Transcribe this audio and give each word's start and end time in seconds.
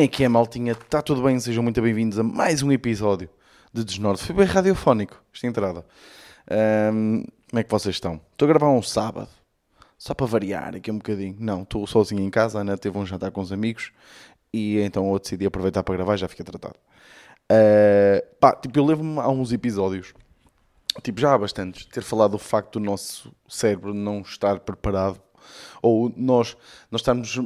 Como 0.00 0.06
é 0.06 0.08
que 0.08 0.24
é, 0.24 0.28
maltinha? 0.30 0.72
Está 0.72 1.02
tudo 1.02 1.22
bem? 1.22 1.38
Sejam 1.38 1.62
muito 1.62 1.82
bem-vindos 1.82 2.18
a 2.18 2.22
mais 2.22 2.62
um 2.62 2.72
episódio 2.72 3.28
de 3.70 3.84
Desnorte. 3.84 4.24
Foi 4.24 4.34
bem 4.34 4.46
radiofónico 4.46 5.22
esta 5.30 5.46
entrada. 5.46 5.84
Ahm, 6.50 7.22
como 7.50 7.60
é 7.60 7.62
que 7.62 7.70
vocês 7.70 7.96
estão? 7.96 8.18
Estou 8.32 8.46
a 8.46 8.48
gravar 8.48 8.70
um 8.70 8.80
sábado, 8.80 9.28
só 9.98 10.14
para 10.14 10.24
variar 10.24 10.74
aqui 10.74 10.90
um 10.90 10.96
bocadinho. 10.96 11.36
Não, 11.38 11.64
estou 11.64 11.86
sozinho 11.86 12.22
em 12.22 12.30
casa, 12.30 12.56
a 12.56 12.60
Ana 12.62 12.78
teve 12.78 12.96
um 12.96 13.04
jantar 13.04 13.30
com 13.30 13.42
os 13.42 13.52
amigos 13.52 13.92
e 14.50 14.78
então 14.80 15.12
eu 15.12 15.18
decidi 15.18 15.44
aproveitar 15.44 15.82
para 15.82 15.96
gravar 15.96 16.16
já 16.16 16.28
fica 16.28 16.44
tratado. 16.44 16.76
Ah, 17.50 18.24
pá, 18.40 18.52
tipo, 18.54 18.78
eu 18.78 18.86
levo-me 18.86 19.18
a 19.18 19.28
uns 19.28 19.52
episódios, 19.52 20.14
tipo, 21.02 21.20
já 21.20 21.34
há 21.34 21.36
bastantes, 21.36 21.84
ter 21.84 22.02
falado 22.02 22.30
do 22.30 22.38
facto 22.38 22.80
do 22.80 22.86
nosso 22.86 23.30
cérebro 23.46 23.92
não 23.92 24.22
estar 24.22 24.60
preparado 24.60 25.20
ou 25.82 26.12
nós, 26.16 26.56
nós 26.90 27.00
estamos 27.00 27.38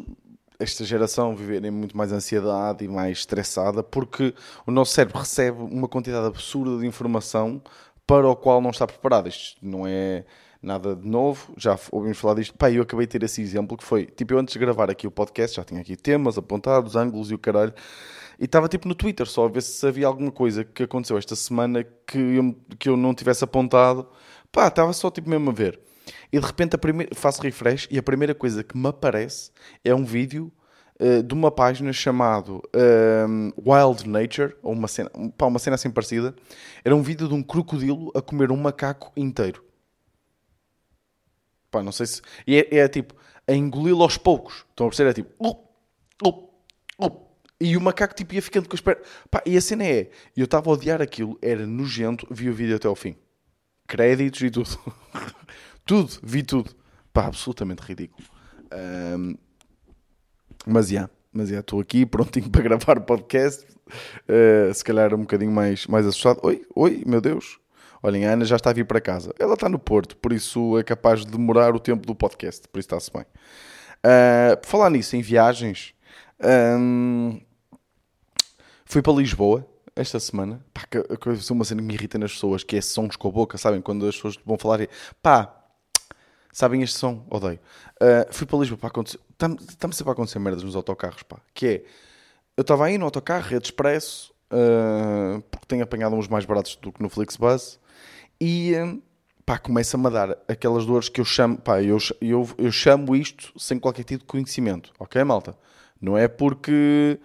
esta 0.58 0.84
geração 0.84 1.34
viverem 1.34 1.70
muito 1.70 1.96
mais 1.96 2.12
ansiedade 2.12 2.84
e 2.84 2.88
mais 2.88 3.18
estressada 3.18 3.82
porque 3.82 4.34
o 4.66 4.70
nosso 4.70 4.92
cérebro 4.92 5.18
recebe 5.18 5.60
uma 5.60 5.88
quantidade 5.88 6.26
absurda 6.26 6.78
de 6.78 6.86
informação 6.86 7.62
para 8.06 8.28
o 8.28 8.36
qual 8.36 8.60
não 8.60 8.70
está 8.70 8.86
preparado. 8.86 9.28
Isto 9.28 9.56
não 9.62 9.86
é 9.86 10.24
nada 10.62 10.96
de 10.96 11.06
novo, 11.06 11.52
já 11.56 11.78
ouvimos 11.92 12.18
falar 12.18 12.34
disto. 12.34 12.56
Pá, 12.56 12.70
eu 12.70 12.82
acabei 12.82 13.06
de 13.06 13.12
ter 13.12 13.22
esse 13.22 13.42
exemplo 13.42 13.76
que 13.76 13.84
foi, 13.84 14.06
tipo, 14.06 14.32
eu 14.32 14.38
antes 14.38 14.52
de 14.52 14.58
gravar 14.58 14.90
aqui 14.90 15.06
o 15.06 15.10
podcast 15.10 15.56
já 15.56 15.64
tinha 15.64 15.80
aqui 15.80 15.96
temas 15.96 16.38
apontados, 16.38 16.96
ângulos 16.96 17.30
e 17.30 17.34
o 17.34 17.38
caralho. 17.38 17.74
E 18.38 18.46
estava 18.46 18.68
tipo 18.68 18.88
no 18.88 18.94
Twitter 18.94 19.26
só 19.26 19.44
a 19.44 19.48
ver 19.48 19.62
se 19.62 19.86
havia 19.86 20.06
alguma 20.06 20.32
coisa 20.32 20.64
que 20.64 20.82
aconteceu 20.82 21.16
esta 21.16 21.36
semana 21.36 21.84
que 22.06 22.18
eu, 22.18 22.56
que 22.78 22.88
eu 22.88 22.96
não 22.96 23.14
tivesse 23.14 23.44
apontado. 23.44 24.08
Pá, 24.50 24.68
estava 24.68 24.92
só 24.92 25.10
tipo 25.10 25.28
mesmo 25.28 25.50
a 25.50 25.52
ver. 25.52 25.78
E 26.32 26.38
de 26.38 26.46
repente 26.46 26.76
primeira, 26.76 27.14
faço 27.14 27.42
refresh 27.42 27.88
e 27.90 27.98
a 27.98 28.02
primeira 28.02 28.34
coisa 28.34 28.62
que 28.62 28.76
me 28.76 28.88
aparece 28.88 29.50
é 29.84 29.94
um 29.94 30.04
vídeo 30.04 30.52
uh, 31.00 31.22
de 31.22 31.34
uma 31.34 31.50
página 31.50 31.92
chamado 31.92 32.62
um, 33.28 33.52
Wild 33.58 34.08
Nature, 34.08 34.56
ou 34.62 34.72
uma 34.72 34.88
cena, 34.88 35.10
pá, 35.36 35.46
uma 35.46 35.58
cena 35.58 35.74
assim 35.74 35.90
parecida. 35.90 36.34
Era 36.84 36.94
um 36.94 37.02
vídeo 37.02 37.28
de 37.28 37.34
um 37.34 37.42
crocodilo 37.42 38.10
a 38.14 38.22
comer 38.22 38.50
um 38.50 38.56
macaco 38.56 39.12
inteiro. 39.16 39.64
Pá, 41.70 41.82
não 41.82 41.92
sei 41.92 42.06
se. 42.06 42.22
E 42.46 42.56
é, 42.56 42.78
é 42.78 42.88
tipo 42.88 43.14
a 43.46 43.52
engoli-lo 43.52 44.02
aos 44.02 44.16
poucos. 44.16 44.64
Estão 44.70 44.86
a 44.86 44.90
perceber? 44.90 45.10
É 45.10 45.14
tipo. 45.14 45.32
E 47.60 47.76
o 47.76 47.80
macaco 47.80 48.14
tipo 48.14 48.34
ia 48.34 48.42
ficando 48.42 48.68
com 48.68 48.74
as 48.74 48.80
pernas. 48.80 49.06
E 49.46 49.56
a 49.56 49.60
cena 49.60 49.84
é. 49.84 50.10
Eu 50.36 50.44
estava 50.44 50.70
a 50.70 50.72
odiar 50.72 51.00
aquilo, 51.00 51.38
era 51.40 51.66
nojento, 51.66 52.26
vi 52.30 52.50
o 52.50 52.54
vídeo 52.54 52.76
até 52.76 52.86
ao 52.86 52.94
fim. 52.94 53.16
Créditos 53.86 54.42
e 54.42 54.50
tudo. 54.50 54.78
tudo, 55.84 56.10
vi 56.22 56.42
tudo. 56.42 56.70
Pá, 57.12 57.26
absolutamente 57.26 57.82
ridículo. 57.82 58.26
Um, 58.72 59.36
mas 60.66 60.88
já, 60.88 61.08
mas 61.32 61.48
já 61.48 61.60
estou 61.60 61.80
aqui 61.80 62.06
prontinho 62.06 62.48
para 62.50 62.62
gravar 62.62 62.98
o 62.98 63.02
podcast. 63.02 63.64
Uh, 64.28 64.72
se 64.72 64.82
calhar 64.82 65.14
um 65.14 65.20
bocadinho 65.20 65.52
mais, 65.52 65.86
mais 65.86 66.06
assustado. 66.06 66.40
Oi, 66.42 66.62
oi, 66.74 67.02
meu 67.06 67.20
Deus. 67.20 67.58
Olhem, 68.02 68.26
a 68.26 68.32
Ana 68.32 68.44
já 68.44 68.56
está 68.56 68.70
a 68.70 68.72
vir 68.72 68.84
para 68.84 69.00
casa. 69.00 69.32
Ela 69.38 69.54
está 69.54 69.68
no 69.68 69.78
Porto, 69.78 70.16
por 70.16 70.32
isso 70.32 70.78
é 70.78 70.82
capaz 70.82 71.24
de 71.24 71.30
demorar 71.30 71.74
o 71.74 71.80
tempo 71.80 72.06
do 72.06 72.14
podcast, 72.14 72.68
por 72.68 72.78
isso 72.78 72.86
está-se 72.86 73.10
bem. 73.10 73.22
Uh, 73.22 74.58
por 74.60 74.68
falar 74.68 74.90
nisso, 74.90 75.16
em 75.16 75.22
viagens, 75.22 75.94
um, 76.78 77.40
fui 78.84 79.00
para 79.00 79.14
Lisboa 79.14 79.66
esta 79.96 80.20
semana. 80.20 80.62
Pá, 80.74 80.82
que, 80.90 81.02
que, 81.02 81.52
uma 81.52 81.64
cena 81.64 81.80
que 81.80 81.86
me 81.86 81.94
irrita 81.94 82.18
nas 82.18 82.32
pessoas, 82.32 82.62
que 82.62 82.76
é 82.76 82.80
sons 82.82 83.16
com 83.16 83.28
a 83.28 83.30
boca, 83.30 83.56
sabem? 83.56 83.80
Quando 83.80 84.06
as 84.06 84.14
pessoas 84.16 84.38
vão 84.44 84.58
falar, 84.58 84.86
pá, 85.22 85.63
sabem 86.54 86.82
este 86.82 86.96
som? 86.96 87.26
Odeio. 87.28 87.58
Uh, 88.00 88.32
fui 88.32 88.46
para 88.46 88.58
Lisboa 88.60 88.78
para 88.78 88.88
acontecer. 88.88 89.18
Estamos 89.68 89.96
sempre 89.96 90.10
a 90.10 90.12
acontecer 90.12 90.38
merdas 90.38 90.62
nos 90.62 90.76
autocarros, 90.76 91.24
pá. 91.24 91.38
Que 91.52 91.66
é, 91.66 91.84
eu 92.56 92.62
estava 92.62 92.86
aí 92.86 92.96
no 92.96 93.04
autocarro, 93.04 93.48
rede 93.48 93.66
expresso, 93.66 94.32
uh, 94.52 95.42
porque 95.50 95.66
tenho 95.66 95.82
apanhado 95.82 96.14
uns 96.14 96.28
mais 96.28 96.44
baratos 96.44 96.76
do 96.76 96.92
que 96.92 97.02
no 97.02 97.08
Flixbus, 97.08 97.80
e 98.40 98.72
uh, 98.74 99.02
pá, 99.44 99.58
começa-me 99.58 100.06
a 100.06 100.10
dar 100.10 100.38
aquelas 100.46 100.86
dores 100.86 101.08
que 101.08 101.20
eu 101.20 101.24
chamo, 101.24 101.58
pá, 101.58 101.82
eu, 101.82 101.98
eu, 102.20 102.48
eu 102.56 102.70
chamo 102.70 103.16
isto 103.16 103.52
sem 103.58 103.78
qualquer 103.78 104.04
tipo 104.04 104.20
de 104.20 104.26
conhecimento, 104.26 104.92
ok, 104.98 105.22
malta? 105.24 105.58
Não 106.00 106.16
é 106.16 106.28
porque 106.28 107.18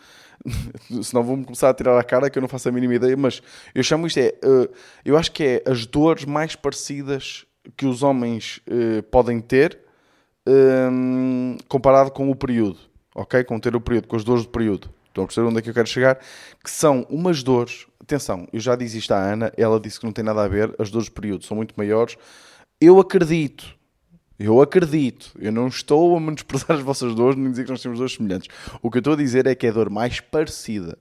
senão 1.04 1.24
vou-me 1.24 1.44
começar 1.44 1.70
a 1.70 1.74
tirar 1.74 2.00
a 2.00 2.04
cara 2.04 2.30
que 2.30 2.38
eu 2.40 2.42
não 2.42 2.50
faço 2.50 2.68
a 2.68 2.72
mínima 2.72 2.96
ideia, 2.96 3.16
mas 3.16 3.44
eu 3.76 3.84
chamo 3.84 4.08
isto 4.08 4.18
é, 4.20 4.34
uh, 4.44 4.68
eu 5.06 5.16
acho 5.16 5.32
que 5.32 5.44
é 5.44 5.64
as 5.70 5.86
dores 5.86 6.26
mais 6.26 6.56
parecidas 6.56 7.46
que 7.76 7.86
os 7.86 8.04
homens 8.04 8.62
uh, 8.68 9.04
podem 9.04 9.40
ter 9.40 9.80
um, 10.48 11.58
comparado 11.68 12.12
com 12.12 12.30
o 12.30 12.36
período, 12.36 12.80
ok? 13.14 13.44
Com 13.44 13.60
ter 13.60 13.76
o 13.76 13.82
período, 13.82 14.08
com 14.08 14.16
as 14.16 14.24
dores 14.24 14.44
do 14.44 14.50
período. 14.50 14.90
Estão 15.08 15.24
a 15.24 15.28
perceber 15.28 15.48
onde 15.48 15.60
é 15.60 15.62
que 15.62 15.70
eu 15.70 15.74
quero 15.74 15.88
chegar? 15.88 16.20
Que 16.64 16.70
são 16.70 17.06
umas 17.10 17.44
dores, 17.44 17.88
atenção, 18.02 18.48
eu 18.54 18.60
já 18.60 18.76
disse 18.76 18.98
isto 18.98 19.12
à 19.12 19.18
Ana, 19.18 19.52
ela 19.58 19.80
disse 19.80 20.00
que 20.00 20.06
não 20.06 20.14
tem 20.14 20.24
nada 20.24 20.44
a 20.44 20.48
ver, 20.48 20.74
as 20.80 20.90
dores 20.90 21.10
do 21.10 21.14
período 21.14 21.46
são 21.46 21.58
muito 21.58 21.74
maiores. 21.78 22.16
Eu 22.80 23.00
acredito, 23.00 23.76
eu 24.38 24.62
acredito, 24.62 25.32
eu 25.40 25.52
não 25.52 25.68
estou 25.68 26.16
a 26.16 26.20
menosprezar 26.20 26.72
as 26.78 26.82
vossas 26.82 27.14
dores, 27.14 27.36
nem 27.38 27.52
dizer 27.52 27.66
que 27.66 27.72
nós 27.72 27.82
temos 27.82 28.00
dores 28.00 28.14
semelhantes. 28.14 28.48
O 28.82 28.90
que 28.90 28.98
eu 28.98 29.02
estou 29.02 29.14
a 29.14 29.18
dizer 29.18 29.46
é 29.48 29.56
que 29.56 29.68
é 29.68 29.70
a 29.70 29.74
dor 29.74 29.90
mais 29.90 30.20
parecida. 30.20 30.98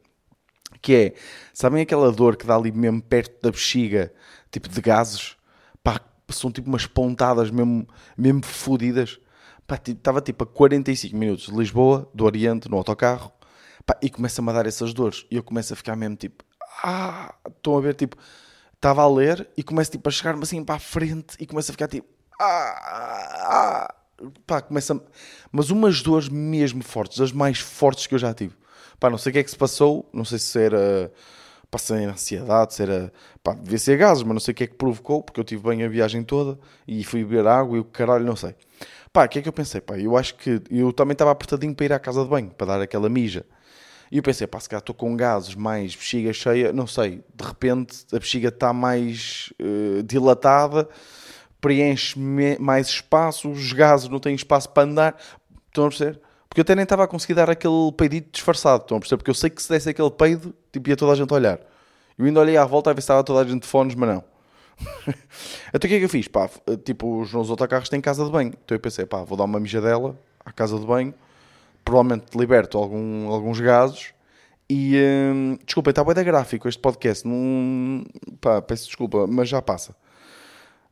Que 0.82 0.94
é, 0.94 1.14
sabem 1.52 1.82
aquela 1.82 2.12
dor 2.12 2.36
que 2.36 2.46
dá 2.46 2.54
ali 2.54 2.70
mesmo 2.70 3.02
perto 3.02 3.40
da 3.42 3.50
bexiga, 3.50 4.12
tipo 4.50 4.68
de 4.68 4.80
gases? 4.80 5.38
São 6.30 6.50
tipo 6.50 6.68
umas 6.68 6.86
pontadas 6.86 7.50
mesmo, 7.50 7.86
mesmo 8.16 8.44
fodidas. 8.44 9.18
Estava 9.86 10.20
tipo 10.20 10.44
a 10.44 10.46
45 10.46 11.16
minutos 11.16 11.46
de 11.46 11.52
Lisboa, 11.52 12.10
do 12.14 12.24
Oriente, 12.24 12.70
no 12.70 12.76
autocarro, 12.76 13.30
pá, 13.84 13.98
e 14.00 14.08
começa-me 14.08 14.48
a 14.50 14.52
dar 14.52 14.66
essas 14.66 14.94
dores. 14.94 15.26
E 15.30 15.36
eu 15.36 15.42
começo 15.42 15.72
a 15.72 15.76
ficar 15.76 15.94
mesmo 15.94 16.16
tipo, 16.16 16.42
ah, 16.82 17.34
estão 17.46 17.76
a 17.76 17.80
ver, 17.80 17.94
tipo, 17.94 18.16
estava 18.74 19.02
a 19.02 19.08
ler 19.08 19.48
e 19.56 19.62
começo 19.62 19.90
tipo 19.90 20.08
a 20.08 20.12
chegar-me 20.12 20.42
assim 20.42 20.64
para 20.64 20.76
a 20.76 20.78
frente 20.78 21.36
e 21.38 21.46
começo 21.46 21.70
a 21.70 21.74
ficar 21.74 21.88
tipo, 21.88 22.08
ah, 22.40 22.78
ah, 23.50 23.94
pá, 24.46 24.62
começa 24.62 25.00
mas 25.52 25.70
umas 25.70 26.02
dores 26.02 26.28
mesmo 26.28 26.82
fortes, 26.82 27.20
as 27.20 27.32
mais 27.32 27.58
fortes 27.58 28.06
que 28.06 28.14
eu 28.14 28.18
já 28.18 28.32
tive. 28.32 28.54
Pá, 28.98 29.10
não 29.10 29.18
sei 29.18 29.30
o 29.30 29.32
que 29.34 29.38
é 29.38 29.44
que 29.44 29.50
se 29.50 29.56
passou, 29.56 30.08
não 30.12 30.24
sei 30.24 30.38
se 30.38 30.58
era 30.60 31.12
passei 31.70 32.04
ansiedade, 32.04 32.74
se 32.74 32.82
era, 32.82 33.12
pá, 33.42 33.54
devia 33.54 33.78
ser 33.78 33.96
gases, 33.98 34.22
mas 34.22 34.32
não 34.32 34.40
sei 34.40 34.52
o 34.52 34.54
que 34.54 34.64
é 34.64 34.66
que 34.66 34.74
provocou, 34.74 35.22
porque 35.22 35.38
eu 35.38 35.44
tive 35.44 35.68
bem 35.68 35.82
a 35.82 35.88
viagem 35.88 36.22
toda 36.22 36.58
e 36.86 37.04
fui 37.04 37.24
beber 37.24 37.46
água 37.46 37.76
e 37.76 37.80
o 37.80 37.84
caralho, 37.84 38.24
não 38.24 38.36
sei. 38.36 38.54
Pá, 39.12 39.26
o 39.26 39.28
que 39.28 39.38
é 39.38 39.42
que 39.42 39.48
eu 39.48 39.52
pensei? 39.52 39.80
Pá, 39.80 39.98
eu 39.98 40.16
acho 40.16 40.34
que 40.36 40.62
eu 40.70 40.92
também 40.92 41.12
estava 41.12 41.30
apertadinho 41.30 41.74
para 41.74 41.86
ir 41.86 41.92
à 41.92 41.98
casa 41.98 42.22
de 42.22 42.28
banho, 42.28 42.50
para 42.50 42.66
dar 42.66 42.80
aquela 42.80 43.08
mija. 43.08 43.44
E 44.10 44.16
eu 44.16 44.22
pensei, 44.22 44.46
pá, 44.46 44.58
se 44.58 44.68
calhar 44.68 44.80
estou 44.80 44.94
com 44.94 45.14
gases, 45.14 45.54
mais 45.54 45.94
bexiga 45.94 46.32
cheia, 46.32 46.72
não 46.72 46.86
sei, 46.86 47.22
de 47.34 47.44
repente 47.44 48.06
a 48.12 48.18
bexiga 48.18 48.48
está 48.48 48.72
mais 48.72 49.52
uh, 49.60 50.02
dilatada, 50.02 50.88
preenche 51.60 52.18
mais 52.58 52.88
espaço, 52.88 53.50
os 53.50 53.72
gases 53.72 54.08
não 54.08 54.18
têm 54.18 54.34
espaço 54.34 54.70
para 54.70 54.84
andar. 54.84 55.20
Estão 55.66 55.84
a 55.84 55.88
perceber? 55.88 56.20
Porque 56.58 56.62
eu 56.62 56.72
até 56.72 56.74
nem 56.74 56.82
estava 56.82 57.04
a 57.04 57.06
conseguir 57.06 57.34
dar 57.34 57.48
aquele 57.48 57.92
peidito 57.96 58.30
disfarçado, 58.32 58.82
estão 58.82 58.96
a 58.96 59.00
perceber? 59.00 59.19
Porque 59.19 59.30
eu 59.30 59.34
sei 59.34 59.48
que 59.48 59.62
se 59.62 59.69
desse 59.69 59.91
aquele 59.91 60.10
peido, 60.10 60.52
tipo, 60.72 60.88
ia 60.88 60.96
toda 60.96 61.12
a 61.12 61.14
gente 61.14 61.32
olhar. 61.32 61.60
Eu 62.19 62.26
ainda 62.26 62.41
olhei 62.41 62.56
à 62.56 62.64
volta 62.64 62.91
a 62.91 62.92
ver 62.92 63.00
se 63.00 63.04
estava 63.04 63.22
toda 63.22 63.42
a 63.42 63.44
gente 63.44 63.62
de 63.62 63.69
fones, 63.69 63.94
mas 63.94 64.08
não. 64.08 64.24
então 65.72 65.86
o 65.86 65.88
que 65.88 65.94
é 65.94 65.98
que 66.00 66.04
eu 66.04 66.08
fiz? 66.08 66.26
Pá, 66.26 66.50
tipo, 66.84 67.20
os 67.20 67.32
meus 67.32 67.48
autocarros 67.48 67.88
têm 67.88 68.00
casa 68.00 68.24
de 68.24 68.30
banho. 68.32 68.52
Então 68.64 68.74
eu 68.74 68.80
pensei, 68.80 69.06
pá, 69.06 69.22
vou 69.22 69.38
dar 69.38 69.44
uma 69.44 69.60
mijadela 69.60 70.19
à 70.44 70.50
casa 70.50 70.76
de 70.80 70.84
banho, 70.84 71.14
provavelmente 71.84 72.36
liberto 72.36 72.76
algum, 72.76 73.28
alguns 73.28 73.60
gases. 73.60 74.12
E 74.69 74.96
hum, 75.32 75.58
desculpa, 75.64 75.90
está 75.90 76.02
bem 76.02 76.25
gráfico 76.25 76.69
este 76.69 76.81
podcast. 76.81 77.25
Não, 77.25 78.05
pá, 78.40 78.60
peço 78.60 78.87
desculpa, 78.87 79.28
mas 79.28 79.49
já 79.49 79.62
passa. 79.62 79.94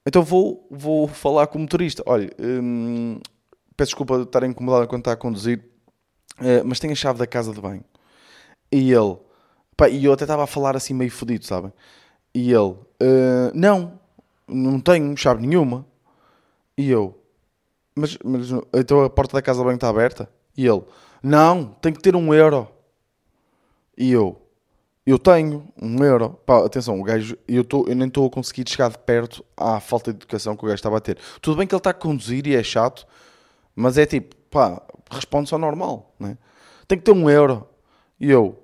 Então 0.06 0.22
vou, 0.22 0.64
vou 0.70 1.08
falar 1.08 1.48
com 1.48 1.58
o 1.58 1.62
motorista. 1.62 2.04
Olha, 2.06 2.30
hum, 2.38 3.18
peço 3.76 3.90
desculpa 3.90 4.17
de 4.19 4.25
estar 4.25 4.43
incomodado 4.44 4.88
quando 4.88 5.02
está 5.02 5.12
a 5.12 5.17
conduzir, 5.17 5.64
uh, 6.40 6.64
mas 6.64 6.81
tenho 6.81 6.93
a 6.93 6.96
chave 6.96 7.19
da 7.19 7.26
casa 7.26 7.52
de 7.52 7.61
banho. 7.61 7.84
E 8.73 8.93
ele, 8.93 9.17
pá, 9.76 9.88
e 9.88 10.05
eu 10.05 10.12
até 10.12 10.25
estava 10.25 10.44
a 10.44 10.46
falar 10.46 10.76
assim 10.76 10.94
meio 10.94 11.11
fodido, 11.11 11.44
sabem? 11.44 11.73
E 12.34 12.52
ele, 12.52 12.73
uh, 12.73 13.50
não, 13.55 13.99
não 14.46 14.81
tenho 14.81 15.17
chave 15.17 15.46
nenhuma. 15.46 15.87
E 16.76 16.90
eu, 16.90 17.19
mas, 17.94 18.19
mas 18.23 18.50
então 18.75 19.02
a 19.02 19.11
porta 19.11 19.34
da 19.34 19.43
casa 19.43 19.61
de 19.61 19.64
banho 19.64 19.76
está 19.76 19.88
aberta? 19.88 20.28
E 20.56 20.67
ele, 20.67 20.82
não, 21.23 21.67
tem 21.81 21.93
que 21.93 22.00
ter 22.00 22.14
um 22.14 22.32
euro. 22.34 22.69
E 23.96 24.12
eu, 24.12 24.40
eu 25.06 25.19
tenho 25.19 25.67
um 25.81 26.05
euro. 26.05 26.38
Pá, 26.44 26.64
atenção, 26.64 27.00
o 27.00 27.02
gajo, 27.02 27.37
eu, 27.49 27.64
tô, 27.64 27.87
eu 27.87 27.94
nem 27.94 28.08
estou 28.08 28.26
a 28.26 28.31
conseguir 28.31 28.69
chegar 28.69 28.90
de 28.90 28.99
perto 28.99 29.44
à 29.56 29.81
falta 29.81 30.12
de 30.12 30.19
educação 30.19 30.55
que 30.56 30.64
o 30.64 30.67
gajo 30.67 30.75
estava 30.75 30.99
a 30.99 31.00
ter. 31.00 31.19
Tudo 31.40 31.56
bem 31.56 31.67
que 31.67 31.75
ele 31.75 31.81
está 31.81 31.90
a 31.90 31.94
conduzir 31.94 32.46
e 32.46 32.55
é 32.55 32.62
chato, 32.62 33.06
mas 33.76 33.99
é 33.99 34.06
tipo, 34.06 34.34
pá, 34.50 34.82
responde 35.11 35.49
só 35.50 35.58
normal, 35.58 36.14
né? 36.19 36.37
Tem 36.88 36.99
que 36.99 37.05
ter 37.05 37.12
um 37.12 37.28
euro. 37.31 37.69
E 38.19 38.31
eu, 38.31 38.58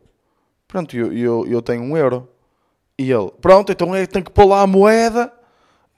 pronto, 0.66 0.96
eu, 0.96 1.12
eu, 1.12 1.46
eu 1.46 1.62
tenho 1.62 1.82
um 1.82 1.96
euro. 1.96 2.28
E 2.98 3.10
ele, 3.12 3.30
pronto, 3.40 3.70
então 3.70 3.94
é, 3.94 4.06
tem 4.06 4.22
que 4.22 4.30
pôr 4.30 4.46
lá 4.46 4.62
a 4.62 4.66
moeda 4.66 5.32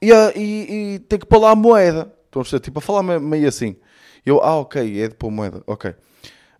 e, 0.02 0.10
e, 0.10 0.94
e 0.94 0.98
tem 0.98 1.18
que 1.18 1.26
pôr 1.26 1.38
lá 1.38 1.50
a 1.52 1.56
moeda. 1.56 2.12
Estão 2.26 2.42
a 2.42 2.60
tipo, 2.60 2.78
a 2.80 2.82
falar 2.82 3.02
meio 3.02 3.48
assim. 3.48 3.76
Eu, 4.26 4.42
ah, 4.42 4.56
ok, 4.56 5.00
é 5.00 5.08
de 5.08 5.14
pôr 5.14 5.30
moeda, 5.30 5.62
ok. 5.66 5.94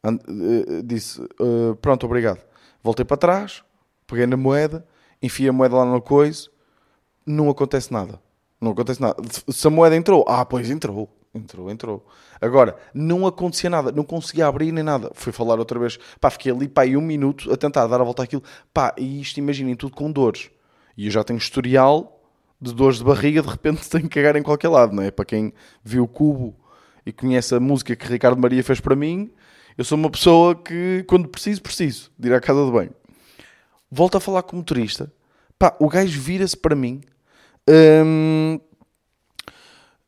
And- 0.05 0.19
eh, 0.29 0.83
disse, 0.85 1.21
eh, 1.23 1.75
pronto, 1.81 2.05
obrigado. 2.07 2.39
Voltei 2.83 3.05
para 3.05 3.17
trás, 3.17 3.65
peguei 4.07 4.27
na 4.27 4.37
moeda, 4.37 4.87
enfiei 5.23 5.49
a 5.49 5.53
moeda 5.53 5.77
lá 5.77 5.85
no 5.87 6.01
coisa, 6.03 6.49
não 7.27 7.49
acontece 7.49 7.91
nada. 7.93 8.21
Não 8.61 8.73
acontece 8.73 9.01
nada. 9.01 9.17
Se 9.49 9.67
a 9.67 9.71
moeda 9.71 9.97
entrou, 9.97 10.25
ah, 10.29 10.45
pois 10.45 10.71
entrou. 10.71 11.09
Entrou, 11.35 11.69
entrou. 11.69 12.07
Agora, 12.41 12.77
não 12.95 13.27
acontecia 13.27 13.69
nada, 13.69 13.91
não 13.91 14.05
conseguia 14.05 14.47
abrir 14.47 14.71
nem 14.71 14.85
nada. 14.85 15.11
Fui 15.15 15.33
falar 15.33 15.59
outra 15.59 15.81
vez, 15.81 15.99
pá, 16.21 16.31
fiquei 16.31 16.53
ali, 16.53 16.69
pá, 16.69 16.85
um 16.85 17.01
minuto 17.01 17.53
a 17.53 17.57
tentar 17.57 17.89
dar 17.89 18.01
a 18.01 18.05
volta 18.05 18.23
àquilo, 18.23 18.43
pá, 18.73 18.95
e 18.97 19.21
isto 19.21 19.39
imaginem 19.39 19.75
tudo 19.75 19.97
com 19.97 20.13
dores. 20.13 20.51
E 20.97 21.07
eu 21.07 21.11
já 21.11 21.25
tenho 21.25 21.39
historial 21.39 22.23
de 22.61 22.73
dores 22.73 22.99
de 22.99 23.05
barriga, 23.05 23.43
de 23.43 23.49
repente 23.49 23.87
tenho 23.91 24.05
que 24.05 24.11
cagar 24.11 24.37
em 24.37 24.43
qualquer 24.43 24.69
lado, 24.69 24.95
não 24.95 25.03
é? 25.03 25.11
Para 25.11 25.25
quem 25.25 25.53
viu 25.83 26.05
o 26.05 26.09
Cubo 26.09 26.55
e 27.05 27.13
conhece 27.13 27.53
a 27.55 27.59
música 27.59 27.97
que 27.97 28.07
Ricardo 28.07 28.41
Maria 28.41 28.63
fez 28.63 28.81
para 28.81 28.95
mim, 28.95 29.33
eu 29.77 29.85
sou 29.85 29.99
uma 29.99 30.09
pessoa 30.09 30.55
que, 30.55 31.05
quando 31.09 31.29
preciso, 31.29 31.61
preciso 31.61 32.13
de 32.17 32.29
ir 32.29 32.35
à 32.35 32.41
casa 32.41 32.65
de 32.65 32.71
banho. 32.71 32.95
Volto 33.91 34.17
a 34.17 34.21
falar 34.21 34.43
com 34.45 34.55
o 34.55 34.59
motorista, 34.61 35.13
pá, 35.59 35.77
o 35.81 35.89
gajo 35.89 36.21
vira-se 36.21 36.57
para 36.57 36.77
mim, 36.77 37.01
hum, 37.69 38.61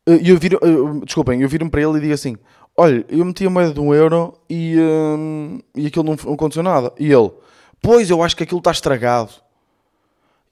e 0.06 0.30
eu 0.30 0.38
viro, 0.38 0.58
eh, 0.62 1.04
desculpem, 1.04 1.40
eu 1.42 1.48
viro-me 1.48 1.70
para 1.70 1.82
ele 1.82 1.98
e 1.98 2.00
digo 2.00 2.14
assim: 2.14 2.36
Olha, 2.76 3.04
eu 3.08 3.24
meti 3.24 3.46
a 3.46 3.50
moeda 3.50 3.72
de 3.72 3.80
um 3.80 3.92
euro 3.94 4.38
e, 4.48 4.76
hum, 4.78 5.60
e 5.74 5.86
aquilo 5.86 6.04
não, 6.04 6.12
aconteceu 6.34 6.62
nada. 6.62 6.92
E 6.98 7.10
ele, 7.10 7.32
pois 7.80 8.10
eu 8.10 8.22
acho 8.22 8.36
que 8.36 8.42
aquilo 8.42 8.58
está 8.58 8.70
estragado. 8.70 9.32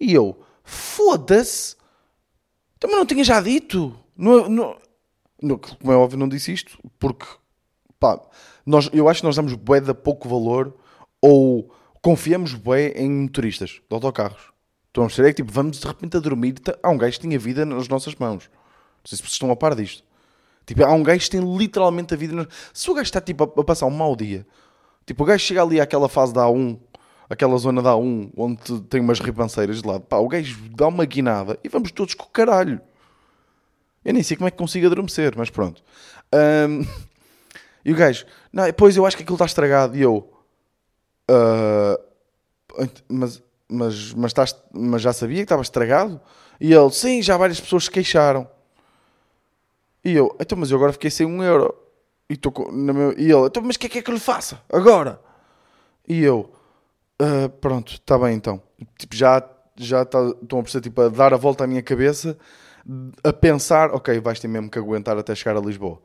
E 0.01 0.13
eu, 0.13 0.37
foda-se, 0.65 1.77
também 2.81 2.97
não 2.97 3.07
tinha 3.07 3.23
já 3.23 3.41
dito. 3.41 3.95
Não, 4.17 4.49
não, 4.49 4.77
não, 5.41 5.59
como 5.59 5.93
é 5.93 5.97
óbvio, 5.97 6.19
não 6.19 6.29
disse 6.29 6.53
isto, 6.53 6.79
porque 6.99 7.27
pá, 8.01 8.21
nós, 8.65 8.89
eu 8.93 9.09
acho 9.09 9.21
que 9.21 9.27
nós 9.27 9.37
damos 9.37 9.53
bué 9.55 9.81
de 9.81 9.93
pouco 9.95 10.29
valor 10.29 10.75
ou 11.21 11.71
confiamos 12.03 12.55
bué 12.55 12.89
em 12.97 13.11
motoristas 13.11 13.71
de 13.71 13.95
autocarros. 13.95 14.53
Estão 14.89 15.05
a? 15.05 15.29
É 15.29 15.33
que 15.33 15.43
tipo, 15.43 15.53
vamos 15.53 15.79
de 15.81 15.87
repente 15.87 16.17
a 16.17 16.21
dormir. 16.21 16.53
tá- 16.55 16.79
Há 16.83 16.89
um 16.89 16.97
gajo 16.97 17.17
que 17.19 17.27
tinha 17.27 17.39
vida 17.39 17.65
nas 17.65 17.89
nossas 17.89 18.15
mãos. 18.15 18.49
Não 19.05 19.09
sei 19.09 19.17
se 19.19 19.23
vocês 19.23 19.33
estão 19.35 19.51
a 19.51 19.57
par 19.57 19.75
disto. 19.75 20.03
Tipo, 20.67 20.83
há 20.85 20.93
um 20.93 21.03
gajo 21.03 21.21
que 21.21 21.31
tem 21.31 21.57
literalmente 21.59 22.15
a 22.15 22.17
vida. 22.17 22.49
Se 22.73 22.91
o 22.91 22.95
gajo 22.95 23.05
está 23.05 23.21
tipo, 23.21 23.45
a, 23.45 23.65
passar 23.65 23.85
um 23.85 23.91
mau 23.91 24.17
dia, 24.17 24.47
tipo, 25.05 25.23
o 25.23 25.27
gajo 25.27 25.45
chega 25.45 25.63
ali 25.63 25.79
àquela 25.79 26.09
fase 26.09 26.33
da 26.33 26.45
A1, 26.47 26.79
aquela 27.29 27.57
zona 27.59 27.83
da 27.83 27.91
A1, 27.93 28.31
onde 28.35 28.81
tem 28.89 29.01
umas 29.03 29.21
ribanceiras 29.21 29.83
de 29.83 29.87
lado, 29.89 30.05
pá, 30.05 30.17
o 30.17 30.27
gajo 30.29 30.59
dá 30.75 30.87
uma 30.89 31.05
guinada 31.05 31.59
e 31.63 31.69
vamos 31.69 31.93
todos 31.93 32.15
com 32.15 32.25
o 32.25 32.29
caralho. 32.31 32.81
Eu 34.03 34.15
nem 34.15 34.23
sei 34.23 34.37
como 34.39 34.49
é 34.49 34.51
que 34.51 34.57
consigo 34.57 34.87
adormecer, 34.87 35.35
mas 35.37 35.51
pronto. 35.51 35.83
Ahm, 36.33 36.83
e 37.85 37.93
o 37.93 37.97
gajo, 37.97 38.25
não, 38.51 38.65
pois 38.73 38.97
eu 38.97 39.05
acho 39.05 39.17
que 39.19 39.23
aquilo 39.23 39.37
está 39.37 39.45
estragado. 39.47 39.95
E 39.97 40.01
eu, 40.01 40.31
"Ah, 41.29 41.99
mas, 43.09 43.43
mas, 43.69 44.13
mas, 44.15 44.31
estás- 44.31 44.57
mas 44.73 45.03
já 45.03 45.13
sabia 45.13 45.37
que 45.39 45.43
estava 45.45 45.63
estragado? 45.63 46.21
E 46.61 46.73
ele, 46.73 46.91
sim, 46.91 47.21
já 47.23 47.37
várias 47.37 47.61
pessoas 47.61 47.85
se 47.85 47.91
queixaram. 47.91 48.49
E 50.05 50.13
eu, 50.13 50.35
então, 50.41 50.57
mas 50.59 50.71
eu 50.71 50.77
agora 50.77 50.93
fiquei 50.93 51.11
sem 51.11 51.27
um 51.27 51.43
euro. 51.43 51.75
E, 52.31 52.39
na 52.73 52.93
meu, 52.93 53.13
e 53.19 53.25
ele, 53.31 53.47
então, 53.47 53.63
mas 53.63 53.77
o 53.77 53.79
que 53.79 53.87
é 53.87 53.89
que 53.91 53.99
é 53.99 54.03
que 54.03 54.11
eu 54.11 54.15
lhe 54.15 54.21
faça 54.21 54.61
agora? 54.73 55.21
E 56.09 56.21
eu, 56.23 56.51
"Ah, 57.19 57.49
pronto, 57.61 57.95
está 57.95 58.19
bem 58.19 58.35
então. 58.37 58.63
Tipo, 58.99 59.15
já, 59.17 59.43
já 59.77 60.05
tá, 60.05 60.19
estão 60.43 60.61
a 60.61 60.63
perceber, 60.63 60.83
tipo, 60.85 61.01
a 61.03 61.09
dar 61.09 61.35
a 61.35 61.37
volta 61.37 61.65
à 61.65 61.67
minha 61.67 61.83
cabeça, 61.83 62.37
a 63.23 63.33
pensar, 63.33 63.91
ok, 63.95 64.19
vais 64.21 64.41
ter 64.41 64.49
mesmo 64.49 64.71
que 64.71 64.79
aguentar 64.79 65.17
até 65.19 65.35
chegar 65.35 65.57
a 65.57 65.61
Lisboa. 65.61 66.01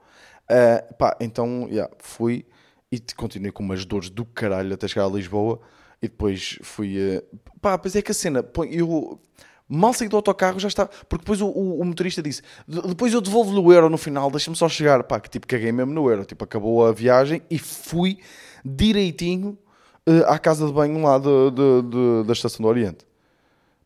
Ah, 0.50 0.84
pá, 0.98 1.18
então, 1.19 1.68
yeah, 1.69 1.92
fui 2.00 2.45
e 2.92 3.00
continuei 3.16 3.52
com 3.52 3.63
umas 3.63 3.86
dores 3.86 4.10
do 4.10 4.25
caralho 4.25 4.74
até 4.74 4.88
chegar 4.88 5.06
a 5.06 5.10
Lisboa. 5.10 5.60
E 6.02 6.07
depois 6.07 6.57
fui. 6.63 6.98
eh, 6.98 7.24
pá, 7.62 7.78
pois 7.78 7.95
é 7.95 8.02
que 8.02 8.12
a 8.12 8.13
cena, 8.13 8.44
eu 8.72 9.19
mal 9.69 9.94
saí 9.94 10.10
do 10.10 10.16
autocarro 10.16 10.60
já 10.60 10.68
estava. 10.68 10.89
Porque 11.07 11.24
depois 11.24 11.39
o, 11.42 11.48
o- 11.48 11.80
o 11.80 11.86
motorista 11.86 12.21
disse: 12.21 12.42
"De- 12.68 12.81
depois 12.81 13.13
eu 13.13 13.21
devolvo-lhe 13.21 13.60
o 13.60 13.71
euro 13.71 13.89
no 13.89 13.98
final, 13.98 14.30
deixa-me 14.31 14.57
só 14.57 14.68
chegar. 14.68 15.04
Pá, 15.04 15.19
que 15.19 15.30
tipo, 15.30 15.45
caguei 15.48 15.71
mesmo 15.71 15.94
no 15.94 16.10
euro. 16.10 16.25
Tipo, 16.25 16.44
acabou 16.44 16.86
a 16.86 16.92
viagem 16.92 17.42
e 17.50 17.57
fui 17.60 18.18
direitinho 18.66 19.57
eh, 20.06 20.24
à 20.27 20.39
casa 20.39 20.66
de 20.66 20.74
banho 20.74 21.01
lá 21.04 21.18
de- 21.19 21.51
de- 21.51 21.89
de- 21.89 22.24
da 22.27 22.33
Estação 22.33 22.63
do 22.63 22.68
Oriente. 22.68 23.06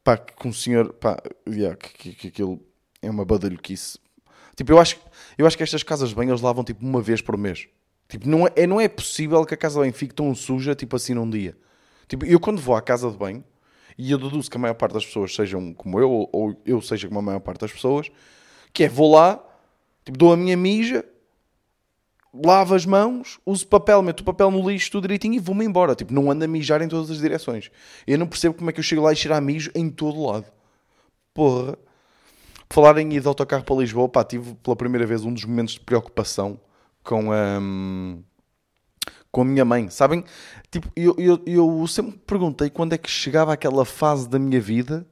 Pá, 0.03 0.17
com 0.17 0.49
o 0.49 0.53
senhor. 0.53 0.93
Pá, 0.93 1.21
yeah, 1.47 1.75
que, 1.75 1.89
que, 1.93 2.13
que 2.15 2.27
aquilo 2.27 2.61
é 3.01 3.09
uma 3.09 3.25
badalhoquice. 3.25 3.97
Tipo, 4.55 4.71
eu 4.71 4.79
acho, 4.79 4.97
eu 5.37 5.47
acho 5.47 5.57
que 5.57 5.63
estas 5.63 5.81
casas 5.83 6.09
de 6.09 6.15
banho 6.15 6.29
eles 6.31 6.41
lavam 6.41 6.63
tipo 6.63 6.85
uma 6.85 7.01
vez 7.01 7.21
por 7.21 7.37
mês. 7.37 7.67
Tipo, 8.07 8.27
não 8.29 8.45
é, 8.47 8.51
é- 8.55 8.67
não 8.67 8.79
é 8.79 8.87
possível 8.87 9.43
que 9.45 9.53
a 9.53 9.57
casa 9.57 9.75
de 9.75 9.79
banho 9.81 9.93
fique 9.93 10.13
tão 10.13 10.33
suja, 10.35 10.75
tipo 10.75 10.95
assim, 10.95 11.13
num 11.13 11.29
dia. 11.29 11.57
Tipo, 12.07 12.25
eu 12.25 12.39
quando 12.39 12.61
vou 12.61 12.75
à 12.75 12.81
casa 12.81 13.09
de 13.09 13.17
banho, 13.17 13.43
e 13.97 14.11
eu 14.11 14.17
deduzo 14.17 14.49
que 14.49 14.57
a 14.57 14.59
maior 14.59 14.73
parte 14.73 14.93
das 14.93 15.05
pessoas 15.05 15.33
sejam 15.33 15.73
como 15.73 15.99
eu, 15.99 16.29
ou, 16.31 16.59
eu 16.65 16.81
seja 16.81 17.07
como 17.07 17.19
a 17.19 17.23
maior 17.23 17.39
parte 17.39 17.61
das 17.61 17.71
pessoas, 17.71 18.09
que 18.71 18.83
é, 18.83 18.89
vou 18.89 19.13
lá, 19.13 19.43
tipo, 20.03 20.17
dou 20.17 20.33
a 20.33 20.37
minha 20.37 20.57
mija, 20.57 21.05
lavo 22.33 22.73
as 22.73 22.85
mãos, 22.85 23.39
uso 23.45 23.67
papel, 23.67 24.01
meto 24.01 24.21
o 24.21 24.23
papel 24.23 24.49
no 24.49 24.67
lixo, 24.67 24.91
tudo 24.91 25.03
direitinho 25.03 25.35
e 25.35 25.39
vou-me 25.39 25.63
embora. 25.63 25.93
Tipo, 25.95 26.13
não 26.13 26.31
ando 26.31 26.43
a 26.43 26.47
mijar 26.47 26.81
em 26.81 26.87
todas 26.87 27.11
as 27.11 27.19
direções. 27.19 27.69
Eu 28.07 28.17
não 28.17 28.25
percebo 28.25 28.55
como 28.55 28.69
é 28.69 28.73
que 28.73 28.79
eu 28.79 28.83
chego 28.83 29.03
lá 29.03 29.13
e 29.13 29.15
cheirar 29.15 29.41
mijo 29.41 29.71
em 29.75 29.89
todo 29.89 30.25
lado. 30.25 30.45
Porra. 31.33 31.77
Por 32.67 32.75
falar 32.75 32.97
em 32.97 33.13
ir 33.13 33.21
de 33.21 33.27
autocarro 33.27 33.63
para 33.63 33.75
Lisboa, 33.75 34.09
pá, 34.09 34.23
tive 34.23 34.55
pela 34.55 34.75
primeira 34.75 35.05
vez 35.05 35.23
um 35.23 35.31
dos 35.31 35.45
momentos 35.45 35.75
de 35.75 35.79
preocupação 35.81 36.59
com 37.03 37.31
a, 37.31 37.59
com 39.33 39.41
a 39.41 39.45
minha 39.45 39.65
mãe. 39.65 39.89
Sabem? 39.89 40.23
Tipo, 40.71 40.89
eu, 40.95 41.15
eu, 41.17 41.41
eu 41.47 41.87
sempre 41.87 42.19
perguntei 42.25 42.69
quando 42.69 42.93
é 42.93 42.99
que 42.99 43.09
chegava 43.09 43.51
aquela 43.51 43.83
fase 43.83 44.29
da 44.29 44.37
minha 44.39 44.61
vida 44.61 45.05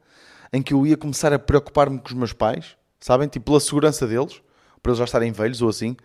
em 0.54 0.62
que 0.62 0.74
eu 0.74 0.86
ia 0.86 0.96
começar 0.96 1.34
a 1.34 1.40
preocupar-me 1.40 2.00
com 2.00 2.08
os 2.10 2.14
meus 2.14 2.32
pais, 2.34 2.78
sabem? 3.00 3.28
Tipo, 3.28 3.48
pela 3.48 3.60
segurança 3.60 4.08
deles, 4.08 4.42
para 4.84 4.92
eles 4.92 5.00
já 5.00 5.06
estarem 5.06 5.32
velhos 5.32 5.62
ou 5.62 5.70
assim. 5.70 5.98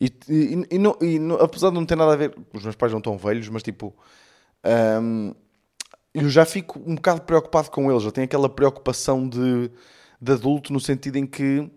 E, 0.00 0.06
e, 0.28 0.66
e 0.70 0.78
não- 0.78 0.96
e 1.02 1.18
não- 1.18 1.36
apesar 1.36 1.68
de 1.70 1.74
não 1.74 1.84
ter 1.84 1.96
nada 1.96 2.12
a 2.14 2.16
ver, 2.16 2.34
os 2.54 2.62
meus 2.62 2.76
pais 2.76 2.92
não 2.92 3.00
estão 3.00 3.18
velhos, 3.18 3.48
mas 3.50 3.62
tipo, 3.62 3.94
hum, 5.02 5.34
eu 6.14 6.28
já 6.30 6.44
fico 6.46 6.80
um 6.86 6.94
bocado 6.94 7.22
preocupado 7.22 7.70
com 7.70 7.90
eles. 7.90 8.04
Eu 8.04 8.12
tenho 8.12 8.24
aquela 8.24 8.48
preocupação 8.48 9.28
de, 9.28 9.70
de 10.20 10.32
adulto 10.32 10.72
no 10.72 10.80
sentido 10.80 11.16
em 11.16 11.26
que 11.26 11.70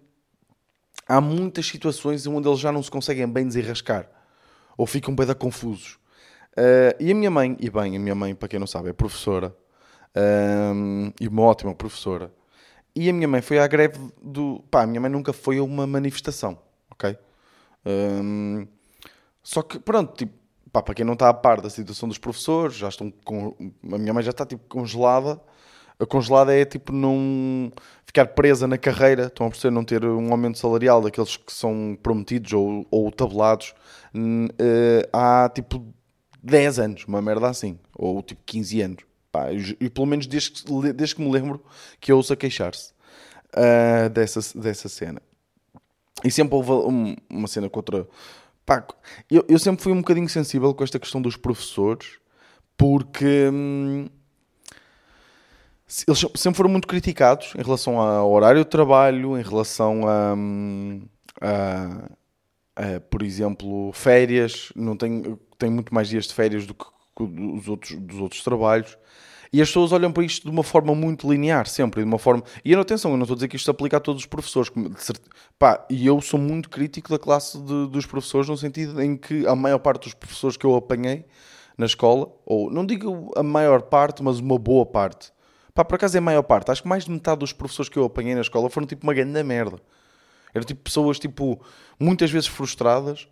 há 1.08 1.20
muitas 1.20 1.66
situações 1.68 2.26
onde 2.28 2.48
eles 2.48 2.60
já 2.60 2.72
não 2.72 2.82
se 2.82 2.90
conseguem 2.92 3.28
bem 3.28 3.46
desenrascar 3.48 4.10
ou 4.78 4.86
ficam 4.86 5.16
bem 5.16 5.28
confusos. 5.34 6.00
Eh, 6.56 6.98
e 7.00 7.12
a 7.12 7.16
minha 7.16 7.32
mãe, 7.32 7.56
e 7.60 7.70
bem, 7.70 7.96
a 7.96 8.00
minha 8.00 8.16
mãe, 8.16 8.36
para 8.36 8.48
quem 8.48 8.60
não 8.60 8.68
sabe, 8.68 8.90
é 8.90 8.94
professora 8.94 9.56
ehm, 10.16 11.12
e 11.20 11.28
uma 11.28 11.44
ótima 11.44 11.74
professora. 11.74 12.32
E 12.96 13.10
a 13.10 13.14
minha 13.14 13.28
mãe 13.28 13.42
foi 13.42 13.60
à 13.60 13.68
greve 13.68 13.98
do. 14.22 14.62
Pá, 14.70 14.84
a 14.84 14.88
minha 14.88 15.00
mãe 15.00 15.10
nunca 15.10 15.32
foi 15.34 15.58
a 15.60 15.64
uma 15.64 15.88
manifestação, 15.88 16.60
ok? 16.92 17.18
Ehm, 17.86 18.68
só 19.44 19.62
que, 19.62 19.80
pronto, 19.80 20.16
tipo, 20.16 20.34
pá, 20.72 20.82
para 20.84 20.94
quem 20.96 21.06
não 21.06 21.14
está 21.14 21.30
a 21.30 21.34
par 21.34 21.62
da 21.62 21.70
situação 21.70 22.10
dos 22.10 22.18
professores, 22.18 22.76
já 22.76 22.90
estão 22.90 23.12
com. 23.26 23.56
A 23.92 23.98
minha 23.98 24.14
mãe 24.14 24.24
já 24.24 24.32
está 24.32 24.46
tipo 24.46 24.64
congelada. 24.68 25.40
A 26.00 26.06
congelada 26.06 26.54
é 26.54 26.66
tipo 26.66 26.92
não 26.92 27.72
ficar 28.06 28.28
presa 28.28 28.68
na 28.68 28.78
carreira, 28.78 29.28
estão 29.28 29.46
a 29.46 29.50
perceber, 29.50 29.74
não 29.74 29.86
ter 29.86 30.04
um 30.04 30.32
aumento 30.32 30.58
salarial 30.58 31.02
daqueles 31.02 31.38
que 31.38 31.54
são 31.54 31.98
prometidos 32.02 32.54
ou, 32.54 32.86
ou 32.90 33.12
tabelados 33.12 33.74
há 35.14 35.50
tipo 35.54 35.86
10 36.44 36.80
anos, 36.80 37.06
uma 37.08 37.22
merda 37.22 37.50
assim, 37.50 37.78
ou 37.96 38.22
tipo 38.22 38.42
15 38.46 38.82
anos. 38.82 39.04
Pá, 39.32 39.48
e, 39.54 39.90
pelo 39.90 40.06
menos 40.08 40.28
desde, 40.28 40.52
que- 40.52 40.94
desde 40.94 41.16
que 41.16 41.22
me 41.22 41.32
lembro 41.32 41.64
que 42.00 42.12
eu 42.12 42.18
ouço 42.18 42.34
a 42.34 42.36
queixar-se 42.36 42.92
ah, 43.54 44.10
dessa, 44.10 44.40
dessa 44.60 44.90
cena. 44.90 45.22
E 46.24 46.30
sempre 46.30 46.56
houve 46.56 46.72
um- 46.72 47.16
uma 47.30 47.48
cena 47.48 47.70
contra. 47.70 48.08
Pá, 48.66 48.86
eu, 49.30 49.46
eu 49.48 49.58
sempre 49.58 49.82
fui 49.82 49.92
um 49.94 50.00
bocadinho 50.02 50.28
sensível 50.30 50.74
com 50.74 50.84
esta 50.84 51.00
questão 51.00 51.22
dos 51.22 51.36
professores, 51.38 52.20
porque 52.78 53.50
hum, 53.52 54.08
eles 56.08 56.20
sempre 56.36 56.58
foram 56.58 56.70
muito 56.70 56.88
criticados 56.88 57.54
em 57.58 57.62
relação 57.64 58.00
ao 58.00 58.30
horário 58.32 58.64
de 58.64 58.70
trabalho, 58.70 59.38
em 59.38 59.42
relação 59.44 60.08
a, 60.08 60.34
hum, 60.36 61.02
a- 61.42 62.10
a, 62.82 63.00
por 63.00 63.22
exemplo, 63.22 63.92
férias. 63.94 64.72
Não 64.76 64.98
tem, 64.98 65.38
tem 65.58 65.70
muito 65.70 65.94
mais 65.94 66.08
dias 66.10 66.26
de 66.26 66.34
férias 66.34 66.66
do 66.66 66.74
que 66.74 66.86
os 67.20 67.68
outros, 67.68 68.00
dos 68.00 68.20
outros 68.20 68.44
trabalhos. 68.44 68.98
E 69.54 69.62
as 69.62 69.68
pessoas 69.68 69.92
olham 69.92 70.14
para 70.14 70.24
isto 70.24 70.44
de 70.44 70.50
uma 70.50 70.64
forma 70.64 70.96
muito 70.96 71.30
linear, 71.30 71.68
sempre, 71.68 72.02
de 72.02 72.08
uma 72.08 72.18
forma... 72.18 72.42
E 72.64 72.74
atenção, 72.74 73.12
eu 73.12 73.18
não 73.18 73.24
estou 73.24 73.34
a 73.34 73.36
dizer 73.36 73.50
que 73.50 73.58
isto 73.58 73.66
se 73.66 73.72
aplica 73.72 73.98
a 73.98 74.00
todos 74.00 74.22
os 74.22 74.26
professores. 74.26 74.72
e 75.90 76.06
eu 76.08 76.22
sou 76.22 76.40
muito 76.40 76.70
crítico 76.70 77.10
da 77.10 77.20
classe 77.20 77.58
de- 77.58 77.88
dos 77.90 78.06
professores, 78.06 78.48
no 78.48 78.56
sentido 78.56 79.02
em 79.02 79.18
que 79.18 79.46
a 79.46 79.54
maior 79.54 79.80
parte 79.80 80.04
dos 80.04 80.14
professores 80.14 80.56
que 80.56 80.66
eu 80.66 80.74
apanhei 80.74 81.26
na 81.78 81.86
escola, 81.86 82.32
ou 82.46 82.72
não 82.72 82.86
digo 82.86 83.30
a 83.36 83.44
maior 83.44 83.82
parte, 83.82 84.24
mas 84.24 84.40
uma 84.40 84.58
boa 84.58 84.86
parte. 84.86 85.34
Pá, 85.74 85.84
por 85.84 85.96
acaso 85.96 86.16
é 86.16 86.20
a 86.20 86.22
maior 86.22 86.44
parte. 86.44 86.72
Acho 86.72 86.84
que 86.84 86.88
mais 86.88 87.04
de 87.04 87.12
metade 87.12 87.40
dos 87.40 87.52
professores 87.52 87.90
que 87.90 88.00
eu 88.00 88.06
apanhei 88.06 88.36
na 88.36 88.42
escola 88.42 88.70
foram 88.70 88.88
tipo 88.88 89.06
uma 89.06 89.14
grande 89.14 89.44
merda. 89.44 89.82
Eram 90.54 90.66
tipo 90.66 90.82
pessoas, 90.82 91.20
tipo, 91.20 91.60
muitas 92.00 92.32
vezes 92.32 92.48
frustradas, 92.48 93.28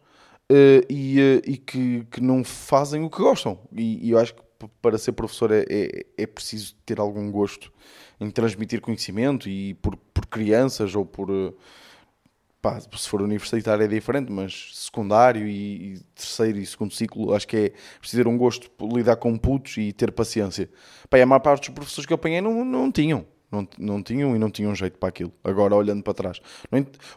uh, 0.52 0.86
e, 0.90 1.20
uh, 1.20 1.50
e 1.50 1.58
que, 1.58 2.06
que 2.12 2.22
não 2.22 2.44
fazem 2.44 3.04
o 3.04 3.10
que 3.10 3.18
gostam. 3.18 3.60
E, 3.72 4.08
e 4.08 4.12
eu 4.12 4.20
acho 4.20 4.34
que 4.34 4.42
para 4.82 4.98
ser 4.98 5.14
professor 5.14 5.52
é, 5.52 5.66
é, 5.70 6.06
é, 6.18 6.28
preciso 6.28 6.76
ter 6.86 7.00
algum 7.00 7.32
gosto 7.32 7.72
em 8.20 8.30
transmitir 8.30 8.82
conhecimento 8.82 9.48
e 9.48 9.76
por, 9.76 9.96
por 9.96 10.26
crianças 10.26 10.96
ou 10.96 11.06
por. 11.06 11.32
Uh, 11.32 11.56
pá, 12.62 12.78
se 12.80 13.08
for 13.08 13.22
universitário 13.22 13.84
é 13.84 13.88
diferente, 13.88 14.30
mas 14.32 14.72
secundário 14.74 15.48
e, 15.48 15.94
e, 15.94 16.00
terceiro 16.14 16.58
e 16.58 16.66
segundo 16.66 16.94
ciclo, 16.94 17.34
acho 17.34 17.48
que 17.48 17.56
é 17.56 17.70
preciso 18.00 18.24
ter 18.24 18.28
um 18.28 18.38
gosto 18.38 18.70
lidar 18.94 19.16
com 19.16 19.38
putos 19.38 19.78
e 19.78 19.94
ter 19.94 20.12
paciência. 20.12 20.70
Pá, 21.10 21.18
e 21.18 21.22
a 21.22 21.26
maior 21.26 21.40
parte 21.40 21.70
dos 21.70 21.76
professores 21.76 22.06
que 22.06 22.12
eu 22.12 22.16
apanhei 22.16 22.42
não, 22.42 22.66
não 22.66 22.92
tinham. 22.92 23.26
Não, 23.52 23.68
não 23.78 24.04
tinham 24.04 24.36
e 24.36 24.40
não 24.40 24.50
tinham 24.50 24.74
jeito 24.76 24.98
para 24.98 25.10
aquilo. 25.10 25.34
Agora, 25.44 25.76
olhando 25.76 26.04
para 26.04 26.14
trás. 26.14 26.40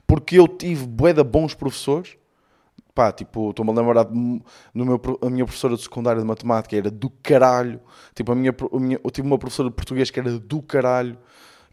Porque 0.07 0.39
eu 0.39 0.49
tive 0.49 0.87
bué 0.87 1.13
de 1.13 1.23
bons 1.23 1.55
professores. 1.55 2.17
Pá, 2.95 3.11
tipo, 3.11 3.51
estou-me 3.51 3.71
a 3.71 3.75
lembrar 3.75 4.05
de, 4.05 4.13
no 4.13 4.85
meu, 4.85 5.01
a 5.23 5.31
minha 5.31 5.45
professora 5.47 5.77
de 5.77 5.83
secundária 5.83 6.21
de 6.21 6.27
matemática 6.27 6.77
era 6.77 6.91
do 6.91 7.09
caralho. 7.09 7.81
Tipo, 8.15 8.33
a 8.33 8.35
minha, 8.35 8.55
a 8.73 8.79
minha, 8.79 9.01
eu 9.03 9.11
tive 9.11 9.27
uma 9.27 9.39
professora 9.39 9.71
de 9.71 9.75
português 9.75 10.11
que 10.11 10.21
era 10.21 10.39
do 10.39 10.61
caralho, 10.63 11.19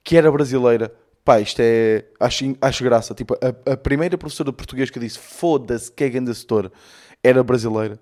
que 0.04 0.16
era 0.16 0.32
brasileira. 0.32 0.94
Pá, 1.26 1.40
isto 1.40 1.60
é. 1.62 2.06
Acho, 2.20 2.56
acho 2.62 2.84
graça. 2.84 3.14
Tipo, 3.14 3.36
a, 3.36 3.74
a 3.74 3.78
primeira 3.78 4.18
professora 4.18 4.50
de 4.52 4.56
português 4.56 4.90
que 4.90 4.98
eu 4.98 5.04
disse 5.04 5.20
foda-se 5.20 5.92
que 5.92 6.04
é 6.06 6.10
grande 6.10 6.34
setor 6.34 6.72
era 7.24 7.44
brasileira. 7.44 8.00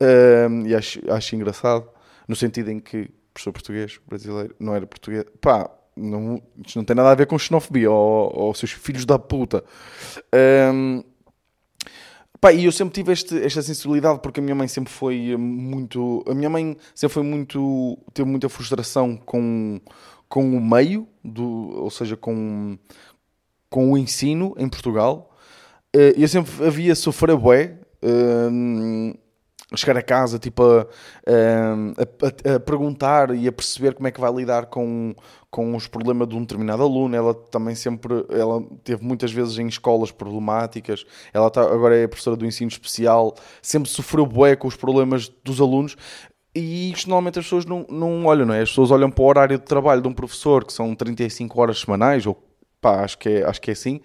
Um, 0.00 0.66
e 0.66 0.74
acho, 0.74 1.00
acho 1.10 1.36
engraçado. 1.36 1.88
No 2.28 2.34
sentido 2.34 2.70
em 2.70 2.80
que 2.80 3.08
professor 3.32 3.52
português, 3.52 4.00
brasileiro, 4.06 4.56
não 4.58 4.74
era 4.74 4.86
português. 4.86 5.24
Pá, 5.40 5.70
não, 5.96 6.42
isto 6.64 6.76
não 6.76 6.84
tem 6.84 6.94
nada 6.94 7.10
a 7.10 7.14
ver 7.14 7.26
com 7.26 7.38
xenofobia 7.38 7.90
ou, 7.90 8.32
ou 8.34 8.54
seus 8.54 8.72
filhos 8.72 9.04
da 9.04 9.18
puta. 9.18 9.64
Um, 10.72 11.02
pá, 12.40 12.52
e 12.52 12.64
eu 12.64 12.72
sempre 12.72 12.94
tive 12.94 13.12
este, 13.12 13.42
esta 13.42 13.62
sensibilidade 13.62 14.20
porque 14.20 14.40
a 14.40 14.42
minha 14.42 14.54
mãe 14.54 14.68
sempre 14.68 14.92
foi 14.92 15.36
muito. 15.36 16.22
A 16.28 16.34
minha 16.34 16.50
mãe 16.50 16.76
sempre 16.94 17.14
foi 17.14 17.22
muito. 17.22 17.98
teve 18.12 18.28
muita 18.28 18.48
frustração 18.48 19.16
com 19.16 19.80
com 20.28 20.56
o 20.56 20.60
meio, 20.60 21.08
do, 21.22 21.44
ou 21.44 21.90
seja, 21.90 22.16
com, 22.16 22.78
com 23.70 23.92
o 23.92 23.98
ensino 23.98 24.54
em 24.58 24.68
Portugal. 24.68 25.30
Eh, 25.94 26.14
eu 26.16 26.28
sempre 26.28 26.64
havia 26.64 26.94
sofrer 26.94 27.36
bué, 27.36 27.78
uh, 28.02 29.18
chegar 29.74 29.96
a 29.98 30.02
casa, 30.02 30.38
tipo, 30.38 30.62
a, 30.62 30.86
a, 31.32 32.54
a, 32.54 32.60
perguntar 32.60 33.34
e 33.34 33.48
a 33.48 33.52
perceber 33.52 33.94
como 33.94 34.06
é 34.06 34.12
que 34.12 34.20
vai 34.20 34.32
lidar 34.32 34.66
com, 34.66 35.14
com 35.50 35.74
os 35.74 35.88
problemas 35.88 36.28
de 36.28 36.36
um 36.36 36.40
determinado 36.40 36.82
aluno. 36.82 37.16
Ela 37.16 37.34
também 37.34 37.74
sempre, 37.74 38.24
ela 38.30 38.62
teve 38.84 39.04
muitas 39.04 39.32
vezes 39.32 39.58
em 39.58 39.66
escolas 39.66 40.12
problemáticas. 40.12 41.04
Ela 41.32 41.50
tá, 41.50 41.62
agora 41.62 41.96
é 41.96 42.06
professora 42.06 42.36
do 42.36 42.46
ensino 42.46 42.68
especial. 42.68 43.34
Sempre 43.60 43.90
sofreu 43.90 44.24
bué 44.24 44.54
com 44.54 44.68
os 44.68 44.76
problemas 44.76 45.28
dos 45.42 45.60
alunos. 45.60 45.96
E 46.54 46.92
isto 46.92 47.08
normalmente 47.08 47.38
as 47.38 47.44
pessoas 47.44 47.66
não, 47.66 47.84
não 47.90 48.24
olham, 48.24 48.46
não 48.46 48.54
é? 48.54 48.62
As 48.62 48.70
pessoas 48.70 48.90
olham 48.90 49.10
para 49.10 49.22
o 49.22 49.26
horário 49.26 49.58
de 49.58 49.64
trabalho 49.64 50.00
de 50.00 50.08
um 50.08 50.14
professor, 50.14 50.64
que 50.64 50.72
são 50.72 50.94
35 50.94 51.60
horas 51.60 51.80
semanais, 51.80 52.24
ou 52.24 52.42
pá, 52.80 53.02
acho 53.02 53.18
que 53.18 53.28
é, 53.28 53.44
acho 53.44 53.60
que 53.60 53.70
é 53.70 53.72
assim, 53.72 54.00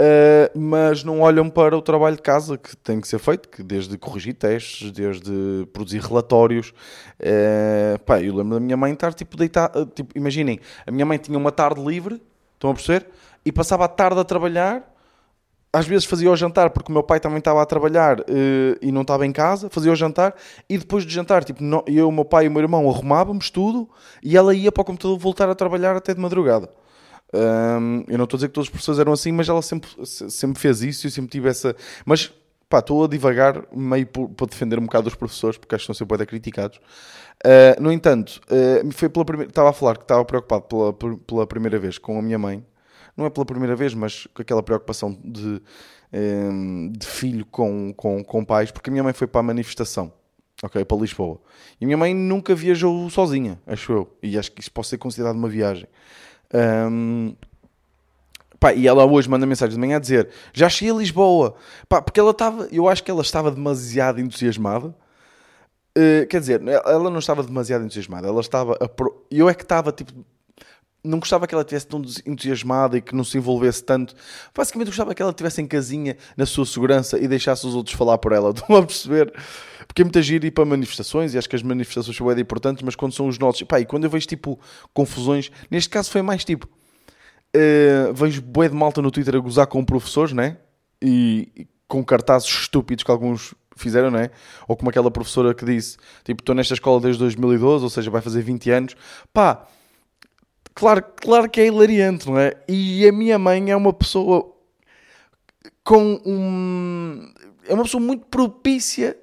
uh, 0.00 0.58
mas 0.58 1.04
não 1.04 1.20
olham 1.20 1.50
para 1.50 1.76
o 1.76 1.82
trabalho 1.82 2.16
de 2.16 2.22
casa 2.22 2.56
que 2.56 2.76
tem 2.76 3.00
que 3.00 3.06
ser 3.06 3.18
feito, 3.18 3.48
que 3.48 3.62
desde 3.62 3.96
corrigir 3.98 4.34
testes, 4.34 4.90
desde 4.90 5.66
produzir 5.72 6.00
relatórios. 6.00 6.72
Uh, 7.20 7.98
pá, 8.04 8.20
eu 8.20 8.34
lembro 8.34 8.54
da 8.54 8.60
minha 8.60 8.76
mãe 8.76 8.92
estar 8.92 9.12
tipo 9.12 9.36
deitar, 9.36 9.70
tipo, 9.94 10.16
imaginem, 10.16 10.58
a 10.86 10.90
minha 10.90 11.04
mãe 11.04 11.18
tinha 11.18 11.36
uma 11.36 11.52
tarde 11.52 11.82
livre, 11.84 12.20
estão 12.54 12.70
a 12.70 12.74
perceber? 12.74 13.06
E 13.44 13.52
passava 13.52 13.84
a 13.84 13.88
tarde 13.88 14.18
a 14.18 14.24
trabalhar 14.24 14.90
às 15.72 15.86
vezes 15.86 16.04
fazia 16.04 16.30
o 16.30 16.36
jantar 16.36 16.70
porque 16.70 16.90
o 16.90 16.92
meu 16.92 17.02
pai 17.02 17.20
também 17.20 17.38
estava 17.38 17.62
a 17.62 17.66
trabalhar 17.66 18.20
uh, 18.20 18.24
e 18.82 18.90
não 18.90 19.02
estava 19.02 19.24
em 19.24 19.32
casa, 19.32 19.70
fazia 19.70 19.92
o 19.92 19.96
jantar 19.96 20.34
e 20.68 20.76
depois 20.76 21.04
do 21.04 21.10
jantar, 21.10 21.44
tipo, 21.44 21.62
eu, 21.86 22.08
o 22.08 22.12
meu 22.12 22.24
pai 22.24 22.46
e 22.46 22.48
o 22.48 22.50
meu 22.50 22.62
irmão 22.62 22.88
arrumávamos 22.90 23.50
tudo 23.50 23.88
e 24.22 24.36
ela 24.36 24.52
ia 24.54 24.72
para 24.72 24.82
o 24.82 24.84
computador 24.84 25.16
voltar 25.18 25.48
a 25.48 25.54
trabalhar 25.54 25.96
até 25.96 26.12
de 26.12 26.20
madrugada. 26.20 26.68
Um, 27.32 28.04
eu 28.08 28.18
não 28.18 28.24
estou 28.24 28.36
a 28.36 28.38
dizer 28.38 28.48
que 28.48 28.54
todas 28.54 28.68
as 28.68 28.74
pessoas 28.74 28.98
eram 28.98 29.12
assim, 29.12 29.32
mas 29.32 29.48
ela 29.48 29.62
sempre, 29.62 29.88
sempre 30.04 30.60
fez 30.60 30.82
isso 30.82 31.06
e 31.06 31.08
eu 31.08 31.10
sempre 31.10 31.30
tive 31.30 31.48
essa. 31.48 31.74
Mas 32.04 32.32
pá, 32.68 32.78
estou 32.78 33.04
a 33.04 33.08
divagar 33.08 33.64
meio 33.72 34.06
para 34.06 34.46
defender 34.46 34.78
um 34.78 34.82
bocado 34.82 35.08
os 35.08 35.14
professores 35.14 35.58
porque 35.58 35.74
acho 35.74 35.86
que 35.86 35.92
estão 35.92 36.06
sempre 36.06 36.26
criticados. 36.26 36.78
Uh, 37.44 37.80
no 37.80 37.90
entanto, 37.92 38.40
uh, 38.50 38.92
foi 38.92 39.08
pela 39.08 39.24
primeira. 39.24 39.50
Estava 39.50 39.70
a 39.70 39.72
falar 39.72 39.96
que 39.96 40.04
estava 40.04 40.24
preocupado 40.24 40.62
pela, 40.64 40.92
pela 40.92 41.46
primeira 41.46 41.78
vez 41.78 41.98
com 41.98 42.18
a 42.18 42.22
minha 42.22 42.38
mãe 42.38 42.64
não 43.20 43.26
é 43.26 43.30
pela 43.30 43.44
primeira 43.44 43.76
vez, 43.76 43.94
mas 43.94 44.26
com 44.32 44.42
aquela 44.42 44.62
preocupação 44.62 45.16
de, 45.22 45.60
ehm, 46.12 46.90
de 46.92 47.06
filho 47.06 47.44
com, 47.46 47.92
com, 47.92 48.24
com 48.24 48.44
pais, 48.44 48.70
porque 48.70 48.90
a 48.90 48.92
minha 48.92 49.04
mãe 49.04 49.12
foi 49.12 49.26
para 49.26 49.40
a 49.40 49.42
manifestação, 49.42 50.12
ok, 50.62 50.84
para 50.84 50.96
Lisboa. 50.96 51.40
E 51.80 51.84
a 51.84 51.86
minha 51.86 51.98
mãe 51.98 52.14
nunca 52.14 52.54
viajou 52.54 53.08
sozinha, 53.10 53.60
acho 53.66 53.92
eu, 53.92 54.16
e 54.22 54.38
acho 54.38 54.50
que 54.52 54.60
isso 54.60 54.72
pode 54.72 54.88
ser 54.88 54.98
considerado 54.98 55.36
uma 55.36 55.48
viagem. 55.48 55.86
Um, 56.52 57.34
Pá, 58.60 58.74
e 58.74 58.86
ela 58.86 59.06
hoje 59.06 59.26
manda 59.26 59.46
mensagem 59.46 59.74
de 59.74 59.80
manhã 59.80 59.96
a 59.96 60.00
dizer: 60.00 60.28
Já 60.52 60.68
cheguei 60.68 60.94
a 60.94 60.98
Lisboa. 60.98 61.54
Pá, 61.88 62.02
porque 62.02 62.20
ela 62.20 62.32
estava, 62.32 62.68
eu 62.70 62.88
acho 62.88 63.02
que 63.02 63.10
ela 63.10 63.22
estava 63.22 63.50
demasiado 63.50 64.20
entusiasmada. 64.20 64.94
Uh, 65.96 66.26
quer 66.28 66.40
dizer, 66.40 66.60
ela 66.68 67.10
não 67.10 67.18
estava 67.18 67.42
demasiado 67.42 67.84
entusiasmada. 67.84 68.28
Ela 68.28 68.40
estava. 68.40 68.76
Pro... 68.88 69.26
Eu 69.30 69.48
é 69.48 69.54
que 69.54 69.62
estava 69.62 69.90
tipo 69.90 70.12
não 71.02 71.18
gostava 71.18 71.46
que 71.46 71.54
ela 71.54 71.62
estivesse 71.62 71.86
tão 71.86 72.02
entusiasmada 72.26 72.98
e 72.98 73.00
que 73.00 73.14
não 73.14 73.24
se 73.24 73.38
envolvesse 73.38 73.82
tanto. 73.82 74.14
Basicamente, 74.54 74.88
gostava 74.88 75.14
que 75.14 75.22
ela 75.22 75.30
estivesse 75.30 75.62
em 75.62 75.66
casinha, 75.66 76.16
na 76.36 76.46
sua 76.46 76.66
segurança 76.66 77.18
e 77.18 77.26
deixasse 77.26 77.66
os 77.66 77.74
outros 77.74 77.96
falar 77.96 78.18
por 78.18 78.32
ela. 78.32 78.50
Estão 78.56 78.76
a 78.76 78.82
perceber? 78.82 79.32
Porque 79.86 80.02
é 80.02 80.04
muita 80.04 80.22
gira 80.22 80.46
ir 80.46 80.50
para 80.50 80.64
manifestações 80.64 81.34
e 81.34 81.38
acho 81.38 81.48
que 81.48 81.56
as 81.56 81.62
manifestações 81.62 82.16
são 82.16 82.26
bem 82.26 82.38
importantes, 82.38 82.82
mas 82.82 82.94
quando 82.94 83.12
são 83.12 83.28
os 83.28 83.38
nossos. 83.38 83.62
Pá, 83.62 83.80
e 83.80 83.86
quando 83.86 84.04
eu 84.04 84.10
vejo 84.10 84.26
tipo 84.26 84.58
confusões, 84.92 85.50
neste 85.70 85.88
caso 85.88 86.10
foi 86.10 86.22
mais 86.22 86.44
tipo. 86.44 86.68
Uh, 87.56 88.14
vejo 88.14 88.40
bué 88.42 88.68
de 88.68 88.74
malta 88.74 89.02
no 89.02 89.10
Twitter 89.10 89.34
a 89.34 89.38
gozar 89.38 89.66
com 89.66 89.84
professores, 89.84 90.32
né? 90.32 90.58
E, 91.02 91.66
com 91.88 92.04
cartazes 92.04 92.48
estúpidos 92.48 93.02
que 93.02 93.10
alguns 93.10 93.52
fizeram, 93.76 94.10
não 94.12 94.20
é? 94.20 94.30
Ou 94.68 94.76
como 94.76 94.90
aquela 94.90 95.10
professora 95.10 95.52
que 95.52 95.64
disse, 95.64 95.96
tipo, 96.22 96.42
estou 96.42 96.54
nesta 96.54 96.74
escola 96.74 97.00
desde 97.00 97.18
2012, 97.18 97.82
ou 97.82 97.90
seja, 97.90 98.10
vai 98.10 98.20
fazer 98.20 98.42
20 98.42 98.70
anos. 98.70 98.96
Pá, 99.32 99.66
Claro, 100.74 101.04
claro 101.16 101.50
que 101.50 101.60
é 101.60 101.66
hilariante, 101.66 102.28
não 102.28 102.38
é? 102.38 102.56
E 102.68 103.06
a 103.06 103.12
minha 103.12 103.38
mãe 103.38 103.70
é 103.70 103.76
uma 103.76 103.92
pessoa 103.92 104.54
com 105.84 106.20
um. 106.24 107.32
É 107.66 107.74
uma 107.74 107.84
pessoa 107.84 108.02
muito 108.02 108.26
propícia 108.26 109.16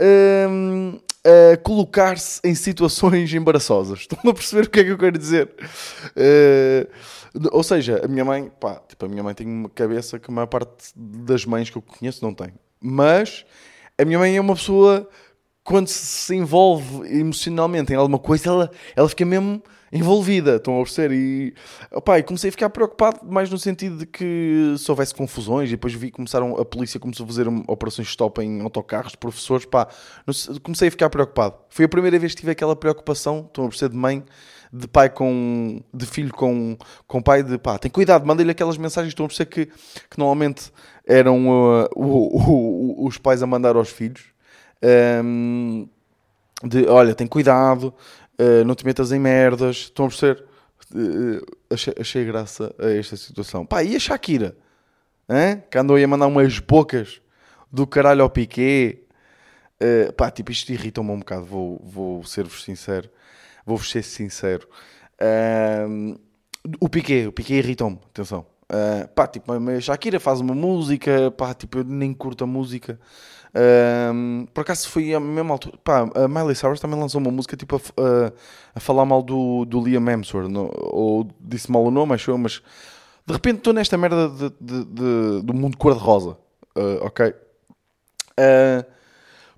um, 0.00 0.98
a 1.24 1.56
colocar-se 1.58 2.40
em 2.44 2.54
situações 2.54 3.32
embaraçosas. 3.32 4.00
Estão 4.10 4.30
a 4.30 4.34
perceber 4.34 4.66
o 4.66 4.70
que 4.70 4.80
é 4.80 4.84
que 4.84 4.90
eu 4.90 4.98
quero 4.98 5.18
dizer? 5.18 5.52
Uh, 6.16 6.88
ou 7.52 7.62
seja, 7.62 8.00
a 8.04 8.08
minha 8.08 8.24
mãe, 8.24 8.50
pá, 8.60 8.80
tipo, 8.88 9.04
a 9.04 9.08
minha 9.08 9.22
mãe 9.22 9.34
tem 9.34 9.46
uma 9.46 9.68
cabeça 9.68 10.18
que 10.18 10.30
a 10.30 10.34
maior 10.34 10.46
parte 10.46 10.92
das 10.94 11.44
mães 11.44 11.68
que 11.68 11.76
eu 11.76 11.82
conheço 11.82 12.24
não 12.24 12.32
tem. 12.32 12.52
Mas 12.80 13.44
a 13.98 14.04
minha 14.04 14.18
mãe 14.18 14.36
é 14.36 14.40
uma 14.40 14.54
pessoa, 14.54 15.08
quando 15.64 15.88
se 15.88 16.34
envolve 16.34 17.06
emocionalmente 17.18 17.92
em 17.92 17.96
alguma 17.96 18.18
coisa, 18.18 18.48
ela, 18.48 18.70
ela 18.94 19.08
fica 19.08 19.24
mesmo 19.24 19.62
envolvida, 19.96 20.56
estão 20.56 20.80
a 20.80 20.82
perceber? 20.84 21.14
E, 21.14 21.54
opa, 21.92 22.22
comecei 22.22 22.48
a 22.48 22.52
ficar 22.52 22.70
preocupado 22.70 23.20
mais 23.24 23.50
no 23.50 23.58
sentido 23.58 23.98
de 23.98 24.06
que 24.06 24.74
se 24.78 24.90
houvesse 24.90 25.14
confusões 25.14 25.68
e 25.68 25.72
depois 25.72 25.94
vi 25.94 26.10
começaram, 26.10 26.56
a 26.56 26.64
polícia 26.64 27.00
começou 27.00 27.24
a 27.24 27.26
fazer 27.26 27.48
operações 27.66 28.08
stop 28.08 28.40
em 28.40 28.60
autocarros 28.60 29.14
professores, 29.14 29.64
pá, 29.64 29.88
comecei 30.62 30.88
a 30.88 30.90
ficar 30.90 31.10
preocupado. 31.10 31.56
Foi 31.68 31.84
a 31.84 31.88
primeira 31.88 32.18
vez 32.18 32.34
que 32.34 32.40
tive 32.40 32.52
aquela 32.52 32.76
preocupação, 32.76 33.44
estão 33.46 33.64
a 33.64 33.68
perceber, 33.68 33.92
de 33.92 33.98
mãe, 33.98 34.24
de 34.72 34.88
pai 34.88 35.08
com, 35.08 35.80
de 35.92 36.06
filho 36.06 36.32
com, 36.32 36.76
com 37.06 37.22
pai, 37.22 37.42
de 37.42 37.58
pá, 37.58 37.78
tem 37.78 37.90
cuidado, 37.90 38.26
mandei-lhe 38.26 38.50
aquelas 38.50 38.76
mensagens, 38.76 39.12
estão 39.12 39.26
a 39.26 39.28
perceber 39.28 39.50
que, 39.50 39.66
que 39.66 40.18
normalmente 40.18 40.72
eram 41.06 41.48
uh, 41.48 41.88
o, 41.94 43.02
o, 43.02 43.06
os 43.06 43.18
pais 43.18 43.42
a 43.42 43.46
mandar 43.46 43.76
aos 43.76 43.90
filhos. 43.90 44.24
Um, 45.24 45.88
de 46.64 46.86
olha, 46.86 47.14
tem 47.14 47.26
cuidado, 47.26 47.92
uh, 48.40 48.64
não 48.64 48.74
te 48.74 48.84
metas 48.84 49.12
em 49.12 49.18
merdas, 49.18 49.76
estão 49.76 50.06
a 50.06 50.08
perceber? 50.08 50.44
Uh, 50.94 51.44
achei, 51.70 51.94
achei, 51.98 52.24
graça 52.24 52.74
a 52.78 52.90
esta 52.90 53.16
situação. 53.16 53.66
Pá, 53.66 53.82
e 53.82 53.96
a 53.96 53.98
Shakira? 53.98 54.56
Hein? 55.28 55.62
Que 55.70 55.78
andou 55.78 55.96
aí 55.96 56.04
a 56.04 56.08
mandar 56.08 56.26
umas 56.26 56.58
bocas 56.58 57.20
do 57.70 57.86
caralho 57.86 58.22
ao 58.22 58.30
Piqué. 58.30 58.98
Uh, 59.82 60.12
pá, 60.12 60.30
tipo, 60.30 60.52
isto 60.52 60.72
irrita-me 60.72 61.10
um 61.10 61.18
bocado, 61.18 61.44
vou, 61.44 61.80
vou 61.84 62.24
ser-vos 62.24 62.62
sincero. 62.62 63.10
Vou-vos 63.64 63.90
ser 63.90 64.02
sincero. 64.02 64.68
Uh, 65.20 66.18
o 66.80 66.88
Piqué, 66.88 67.26
o 67.26 67.32
Piqué 67.32 67.54
irritou-me, 67.54 67.98
atenção. 68.10 68.46
Uh, 68.70 69.06
pá, 69.14 69.26
tipo, 69.26 69.52
a 69.52 69.80
Shakira 69.80 70.18
faz 70.18 70.40
uma 70.40 70.54
música, 70.54 71.30
pá, 71.32 71.54
tipo, 71.54 71.78
eu 71.78 71.84
nem 71.84 72.14
curto 72.14 72.44
a 72.44 72.46
música. 72.46 72.98
Um, 73.58 74.46
por 74.52 74.60
acaso 74.60 74.88
foi 74.88 75.14
a 75.14 75.20
mesma 75.20 75.54
altura. 75.54 75.78
Pá, 75.82 76.10
a 76.14 76.28
Miley 76.28 76.54
Cyrus 76.54 76.78
também 76.78 77.00
lançou 77.00 77.20
uma 77.20 77.30
música 77.30 77.56
tipo 77.56 77.76
a, 77.76 77.78
a, 77.78 78.32
a 78.74 78.80
falar 78.80 79.06
mal 79.06 79.22
do, 79.22 79.64
do 79.64 79.82
Liam 79.82 80.06
Hemsworth, 80.06 80.48
no, 80.48 80.70
ou 80.74 81.26
disse 81.40 81.70
mal 81.72 81.82
o 81.82 81.90
nome, 81.90 82.12
acho 82.12 82.30
eu, 82.30 82.36
mas 82.36 82.62
de 83.24 83.32
repente 83.32 83.58
estou 83.58 83.72
nesta 83.72 83.96
merda 83.96 84.28
de, 84.28 84.50
de, 84.60 84.84
de, 84.84 85.42
do 85.42 85.54
mundo 85.54 85.78
cor-de-rosa, 85.78 86.36
uh, 86.76 87.06
ok? 87.06 87.28
Uh, 88.38 88.84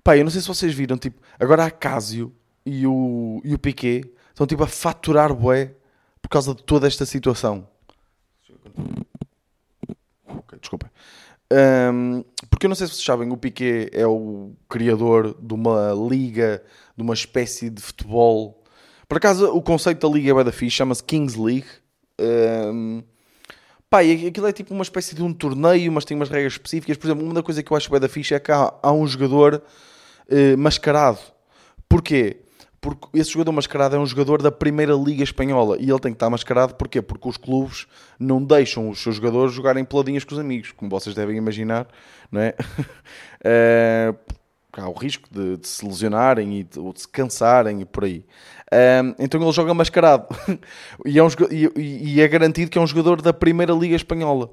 pá, 0.01 0.15
eu 0.15 0.23
não 0.23 0.31
sei 0.31 0.39
se 0.39 0.47
vocês 0.47 0.73
viram, 0.73 0.97
tipo, 0.97 1.21
agora 1.37 1.65
a 1.65 1.71
Casio 1.71 2.33
e 2.65 2.87
o, 2.87 3.41
e 3.43 3.53
o 3.53 3.59
Piquet 3.59 4.13
estão 4.29 4.47
tipo 4.47 4.63
a 4.63 4.67
faturar 4.67 5.33
bué 5.33 5.73
por 6.21 6.29
causa 6.29 6.55
de 6.55 6.63
toda 6.63 6.87
esta 6.87 7.05
situação. 7.05 7.67
Ok, 10.25 10.57
desculpa. 10.59 10.89
Um, 11.51 12.23
porque 12.59 12.65
eu 12.65 12.69
não 12.69 12.75
sei 12.75 12.87
se 12.87 12.95
vocês 12.95 13.05
sabem, 13.05 13.31
o 13.31 13.37
Piquet 13.37 13.89
é 13.93 14.05
o 14.05 14.51
criador 14.67 15.33
de 15.41 15.53
uma 15.53 15.93
liga, 15.93 16.61
de 16.93 17.01
uma 17.01 17.13
espécie 17.13 17.69
de 17.69 17.81
futebol. 17.81 18.61
Por 19.07 19.15
acaso, 19.15 19.47
o 19.53 19.61
conceito 19.61 20.05
da 20.05 20.13
liga 20.13 20.37
é 20.37 20.43
da 20.43 20.51
fixe, 20.51 20.75
chama-se 20.75 21.01
Kings 21.01 21.39
League. 21.39 21.67
Um, 22.19 23.01
pá, 23.89 24.03
e 24.03 24.27
aquilo 24.27 24.45
é 24.45 24.51
tipo 24.51 24.73
uma 24.73 24.83
espécie 24.83 25.15
de 25.15 25.23
um 25.23 25.31
torneio, 25.31 25.89
mas 25.89 26.03
tem 26.03 26.17
umas 26.17 26.27
regras 26.27 26.51
específicas. 26.51 26.97
Por 26.97 27.07
exemplo, 27.07 27.23
uma 27.23 27.33
da 27.33 27.41
coisa 27.41 27.63
que 27.63 27.71
eu 27.71 27.77
acho 27.77 27.89
bem 27.89 27.97
da 27.97 28.09
fixe 28.09 28.33
é 28.33 28.39
que 28.41 28.51
há, 28.51 28.73
há 28.83 28.91
um 28.91 29.07
jogador 29.07 29.63
uh, 30.27 30.57
mascarado. 30.57 31.19
Porquê? 31.87 32.41
Porque 32.81 33.07
esse 33.13 33.31
jogador 33.31 33.51
mascarado 33.51 33.95
é 33.95 33.99
um 33.99 34.05
jogador 34.05 34.41
da 34.41 34.51
Primeira 34.51 34.93
Liga 34.93 35.23
Espanhola 35.23 35.77
e 35.79 35.89
ele 35.89 35.99
tem 35.99 36.11
que 36.11 36.15
estar 36.15 36.29
mascarado 36.29 36.75
porquê? 36.75 37.01
Porque 37.01 37.27
os 37.27 37.37
clubes 37.37 37.87
não 38.19 38.43
deixam 38.43 38.89
os 38.89 39.01
seus 39.01 39.15
jogadores 39.15 39.53
jogarem 39.53 39.83
peladinhas 39.83 40.23
com 40.23 40.33
os 40.33 40.39
amigos, 40.39 40.71
como 40.71 40.89
vocês 40.89 41.15
devem 41.15 41.37
imaginar, 41.37 41.87
não 42.31 42.41
é? 42.41 42.53
é 43.43 44.13
há 44.73 44.87
o 44.87 44.93
risco 44.93 45.27
de, 45.31 45.57
de, 45.57 45.67
se 45.67 45.85
lesionarem 45.85 46.59
e 46.59 46.63
de, 46.63 46.79
ou 46.79 46.93
de 46.93 47.01
se 47.01 47.07
cansarem 47.07 47.81
e 47.81 47.85
por 47.85 48.05
aí. 48.05 48.23
então 49.17 49.41
ele 49.41 49.51
joga 49.51 49.73
mascarado 49.73 50.27
e, 51.05 51.19
é 51.19 51.23
um, 51.23 51.27
e, 51.51 52.13
e, 52.13 52.21
é 52.21 52.27
garantido 52.27 52.71
que 52.71 52.77
é 52.77 52.81
um 52.81 52.87
jogador 52.87 53.21
da 53.21 53.33
Primeira 53.33 53.73
Liga 53.73 53.95
Espanhola. 53.95 54.49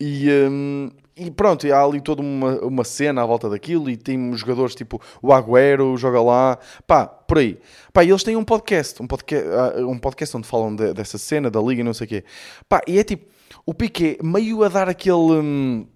E, 0.00 0.28
um, 0.30 0.90
e 1.16 1.30
pronto, 1.30 1.72
há 1.72 1.82
ali 1.82 2.00
toda 2.00 2.20
uma, 2.20 2.58
uma 2.60 2.84
cena 2.84 3.22
à 3.22 3.26
volta 3.26 3.48
daquilo 3.48 3.88
e 3.88 3.96
tem 3.96 4.34
jogadores 4.36 4.74
tipo 4.74 5.00
o 5.22 5.32
Agüero, 5.32 5.96
joga 5.96 6.20
lá, 6.20 6.58
pá, 6.86 7.06
por 7.06 7.38
aí. 7.38 7.58
Pá, 7.92 8.02
e 8.02 8.10
eles 8.10 8.24
têm 8.24 8.36
um 8.36 8.44
podcast, 8.44 9.00
um 9.00 9.06
podcast, 9.06 9.48
ah, 9.48 9.86
um 9.86 9.98
podcast 9.98 10.36
onde 10.36 10.48
falam 10.48 10.74
de, 10.74 10.92
dessa 10.92 11.16
cena, 11.16 11.50
da 11.50 11.60
liga 11.60 11.80
e 11.80 11.84
não 11.84 11.94
sei 11.94 12.06
o 12.06 12.08
quê. 12.08 12.24
Pá, 12.68 12.82
e 12.86 12.98
é 12.98 13.04
tipo, 13.04 13.26
o 13.64 13.72
Piquet 13.72 14.18
meio 14.22 14.64
a 14.64 14.68
dar 14.68 14.88
aquele... 14.88 15.16
Hum, 15.16 15.86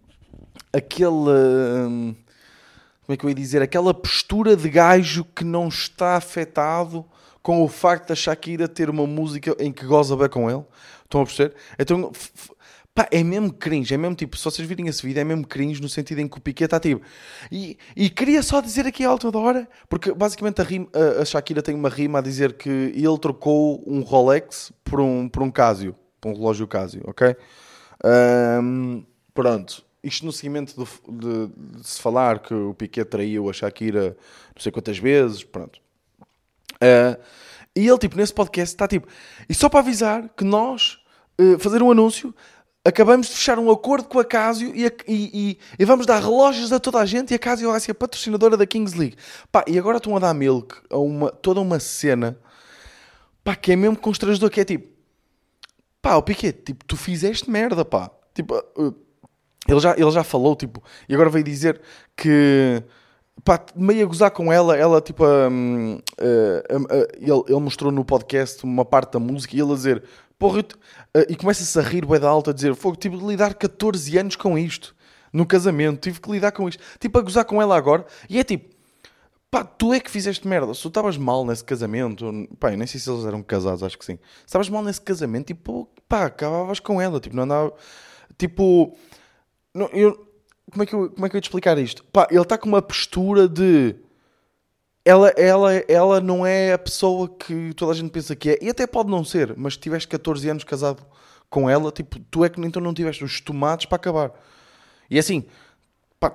aquele... 0.72 1.08
Hum, 1.08 2.14
como 3.04 3.14
é 3.14 3.16
que 3.16 3.24
eu 3.24 3.30
ia 3.30 3.34
dizer? 3.34 3.62
Aquela 3.62 3.94
postura 3.94 4.54
de 4.54 4.68
gajo 4.68 5.24
que 5.24 5.42
não 5.42 5.68
está 5.68 6.16
afetado 6.16 7.04
com 7.42 7.64
o 7.64 7.68
facto 7.68 8.08
da 8.08 8.14
Shakira 8.14 8.68
ter 8.68 8.90
uma 8.90 9.06
música 9.06 9.56
em 9.58 9.72
que 9.72 9.86
goza 9.86 10.14
bem 10.14 10.28
com 10.28 10.50
ele. 10.50 10.62
Estão 11.04 11.22
a 11.22 11.24
perceber? 11.24 11.54
Então 11.78 12.12
Pá, 12.98 13.06
é 13.12 13.22
mesmo 13.22 13.52
cringe, 13.52 13.94
é 13.94 13.96
mesmo 13.96 14.16
tipo, 14.16 14.36
se 14.36 14.42
vocês 14.42 14.66
virem 14.66 14.88
esse 14.88 15.06
vídeo, 15.06 15.20
é 15.20 15.24
mesmo 15.24 15.46
cringe 15.46 15.80
no 15.80 15.88
sentido 15.88 16.18
em 16.18 16.26
que 16.26 16.36
o 16.36 16.40
Piquet 16.40 16.64
está 16.64 16.80
tipo. 16.80 17.00
E, 17.48 17.78
e 17.94 18.10
queria 18.10 18.42
só 18.42 18.60
dizer 18.60 18.88
aqui 18.88 19.04
a 19.04 19.08
alta 19.08 19.30
da 19.30 19.38
hora, 19.38 19.68
porque 19.88 20.12
basicamente 20.12 20.60
a, 20.60 20.64
rima, 20.64 20.88
a, 21.20 21.24
Shakira 21.24 21.62
tem 21.62 21.76
uma 21.76 21.88
rima 21.88 22.18
a 22.18 22.20
dizer 22.20 22.54
que 22.54 22.68
ele 22.68 23.18
trocou 23.20 23.84
um 23.86 24.00
Rolex 24.00 24.72
por 24.82 25.00
um, 25.00 25.28
por 25.28 25.44
um 25.44 25.50
Casio, 25.52 25.94
por 26.20 26.32
um 26.32 26.34
relógio 26.34 26.66
Casio, 26.66 27.04
ok? 27.06 27.36
Um, 28.04 29.04
pronto. 29.32 29.84
Isto 30.02 30.26
no 30.26 30.32
seguimento 30.32 30.74
de, 30.76 31.18
de, 31.20 31.46
de, 31.78 31.86
se 31.86 32.02
falar 32.02 32.40
que 32.40 32.52
o 32.52 32.74
Piquet 32.74 33.04
traiu 33.04 33.48
a 33.48 33.52
Shakira 33.52 34.16
não 34.56 34.60
sei 34.60 34.72
quantas 34.72 34.98
vezes, 34.98 35.44
pronto. 35.44 35.78
Uh, 36.82 37.16
e 37.76 37.86
ele, 37.86 37.98
tipo, 37.98 38.16
nesse 38.16 38.34
podcast 38.34 38.74
está 38.74 38.88
tipo. 38.88 39.06
E 39.48 39.54
só 39.54 39.68
para 39.68 39.78
avisar 39.78 40.28
que 40.30 40.42
nós 40.42 40.98
uh, 41.40 41.58
fazer 41.61 41.80
um 41.80 41.92
anúncio 41.92 42.34
acabamos 42.84 43.28
de 43.28 43.34
fechar 43.34 43.58
um 43.58 43.70
acordo 43.70 44.08
com 44.08 44.18
a 44.18 44.24
Casio 44.24 44.74
e, 44.74 44.86
a, 44.86 44.92
e, 45.06 45.30
e, 45.50 45.58
e, 45.78 45.84
vamos 45.84 46.06
dar 46.06 46.20
relógios 46.20 46.72
a 46.72 46.80
toda 46.80 46.98
a 46.98 47.06
gente 47.06 47.32
e 47.32 47.34
a 47.34 47.38
Casio 47.38 47.70
vai 47.70 47.80
ser 47.80 47.94
patrocinadora 47.94 48.56
da 48.56 48.66
Kings 48.66 48.96
League. 48.98 49.16
Pá, 49.52 49.64
e 49.66 49.78
agora 49.78 49.98
estão 49.98 50.16
a 50.16 50.18
dar 50.18 50.34
milk 50.34 50.76
a 50.90 50.98
uma, 50.98 51.30
toda 51.30 51.60
uma 51.60 51.78
cena 51.78 52.38
pá, 53.44 53.56
que 53.56 53.72
é 53.72 53.76
mesmo 53.76 53.96
constrangedor, 53.96 54.50
que 54.50 54.60
é 54.60 54.64
tipo 54.64 54.98
pá, 56.02 56.16
o 56.16 56.22
Piquet, 56.22 56.52
tipo, 56.52 56.84
tu 56.84 56.96
fizeste 56.96 57.50
merda, 57.50 57.84
pá. 57.84 58.10
Tipo, 58.34 58.54
uh, 58.76 58.94
ele 59.68 59.80
já, 59.80 59.92
ele 59.96 60.10
já 60.10 60.24
falou, 60.24 60.56
tipo, 60.56 60.82
e 61.08 61.14
agora 61.14 61.28
veio 61.28 61.44
dizer 61.44 61.80
que 62.16 62.82
pá, 63.44 63.60
meio 63.74 64.04
a 64.04 64.08
gozar 64.08 64.30
com 64.30 64.52
ela, 64.52 64.76
ela 64.76 65.00
tipo, 65.00 65.24
um, 65.24 65.96
uh, 65.96 66.76
uh, 66.76 67.08
ele, 67.20 67.42
ele 67.48 67.60
mostrou 67.60 67.92
no 67.92 68.04
podcast 68.04 68.64
uma 68.64 68.84
parte 68.84 69.12
da 69.12 69.18
música 69.18 69.54
e 69.54 69.60
ele 69.60 69.72
a 69.72 69.74
dizer 69.74 70.02
porra, 70.38 70.61
uh, 70.61 71.27
e 71.29 71.37
começa-se 71.37 71.79
a 71.79 71.83
rir 71.83 72.05
bué 72.05 72.18
da 72.18 72.29
alta, 72.29 72.51
a 72.51 72.55
dizer, 72.55 72.74
fogo, 72.74 72.96
tive 72.96 73.16
de 73.16 73.24
lidar 73.24 73.55
14 73.55 74.16
anos 74.18 74.37
com 74.37 74.57
isto, 74.57 74.94
no 75.33 75.44
casamento, 75.44 76.01
tive 76.01 76.20
que 76.20 76.31
lidar 76.31 76.53
com 76.53 76.68
isto, 76.68 76.83
tipo, 76.98 77.18
a 77.18 77.22
gozar 77.22 77.44
com 77.44 77.61
ela 77.61 77.77
agora, 77.77 78.07
e 78.29 78.38
é 78.38 78.44
tipo, 78.44 78.74
pá, 79.51 79.64
tu 79.64 79.92
é 79.92 80.01
que 80.01 80.11
fizeste 80.11 80.46
merda, 80.46 80.72
se 80.74 80.83
tu 80.83 80.88
estavas 80.88 81.16
mal 81.16 81.44
nesse 81.44 81.64
casamento, 81.64 82.48
pá, 82.59 82.72
eu 82.72 82.79
nem 82.79 82.87
sei 82.87 83.01
se 83.01 83.11
eles 83.11 83.24
eram 83.24 83.42
casados, 83.42 83.83
acho 83.83 83.98
que 83.98 84.05
sim, 84.05 84.16
se 84.16 84.46
estavas 84.46 84.68
mal 84.68 84.83
nesse 84.83 85.01
casamento, 85.01 85.48
tipo, 85.48 85.88
pá, 86.09 86.27
acabavas 86.27 86.79
com 86.81 87.01
ela, 87.01 87.18
tipo, 87.20 87.35
não 87.35 87.42
andava, 87.42 87.72
tipo, 88.38 88.96
não, 89.74 89.87
eu, 89.88 90.29
como 90.70 90.83
é, 90.83 90.87
que 90.87 90.94
eu, 90.94 91.11
como 91.11 91.27
é 91.27 91.29
que 91.29 91.37
eu 91.37 91.38
ia 91.38 91.42
te 91.42 91.46
explicar 91.48 91.79
isto? 91.79 92.05
Pá, 92.05 92.29
ele 92.31 92.40
está 92.40 92.57
com 92.57 92.68
uma 92.68 92.83
postura 92.83 93.48
de 93.48 93.96
ela, 95.09 95.31
ela, 95.38 95.73
ela 95.88 96.21
não 96.21 96.44
é 96.44 96.75
a 96.75 96.79
pessoa 96.79 97.31
que 97.31 97.73
toda 97.73 97.92
a 97.92 97.94
gente 97.94 98.11
pensa 98.11 98.37
que 98.37 98.51
é, 98.51 98.59
e 98.61 98.68
até 98.68 98.87
pode 98.87 99.09
não 99.09 99.25
ser, 99.25 99.57
mas 99.57 99.73
se 99.73 99.81
tiveste 99.81 100.07
14 100.07 100.51
anos 100.51 100.64
casado 100.64 101.03
com 101.49 101.68
ela, 101.71 101.90
tipo, 101.90 102.18
tu 102.31 102.44
é 102.44 102.51
que 102.51 102.61
então 102.61 102.83
não 102.83 102.92
tiveste 102.92 103.25
os 103.25 103.40
tomates 103.40 103.87
para 103.87 103.97
acabar. 103.97 104.33
E 105.09 105.18
assim, 105.18 105.47
pá, 106.21 106.35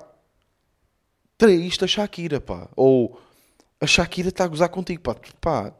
traíste 1.37 1.83
a 1.83 1.87
Shakira, 1.87 2.41
pá, 2.41 2.67
ou 2.75 3.21
a 3.79 3.85
Shakira 3.85 4.29
está 4.29 4.45
a 4.45 4.47
gozar 4.47 4.69
contigo, 4.69 5.03
pá, 5.03 5.17
pá 5.39 5.71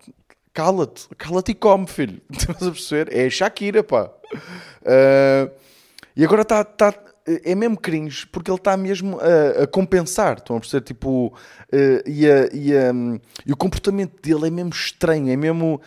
cala-te, 0.53 1.07
cala-te 1.17 1.51
e 1.51 1.55
come, 1.55 1.87
filho. 1.87 2.21
Estás 2.29 2.61
a 2.61 2.71
perceber? 2.71 3.11
É 3.11 3.25
a 3.25 3.29
Shakira, 3.31 3.83
pá. 3.83 4.11
Uh, 4.83 5.51
e 6.15 6.23
agora 6.23 6.43
está. 6.43 6.63
Tá, 6.63 6.93
é 7.25 7.55
mesmo 7.55 7.77
cringe 7.77 8.27
porque 8.27 8.51
ele 8.51 8.57
está 8.57 8.75
mesmo 8.75 9.19
a, 9.19 9.63
a, 9.63 9.67
compensar. 9.67 10.37
Estão 10.37 10.57
a 10.57 10.59
perceber? 10.59 10.83
Tipo, 10.83 11.27
uh, 11.27 12.09
e, 12.09 12.27
a, 12.29 12.49
e, 12.53 12.77
a, 12.77 12.91
um, 12.91 13.19
e, 13.45 13.53
o 13.53 13.57
comportamento 13.57 14.21
dele 14.21 14.47
é 14.47 14.49
mesmo 14.49 14.71
estranho, 14.71 15.29
é 15.29 15.35
mesmo. 15.35 15.81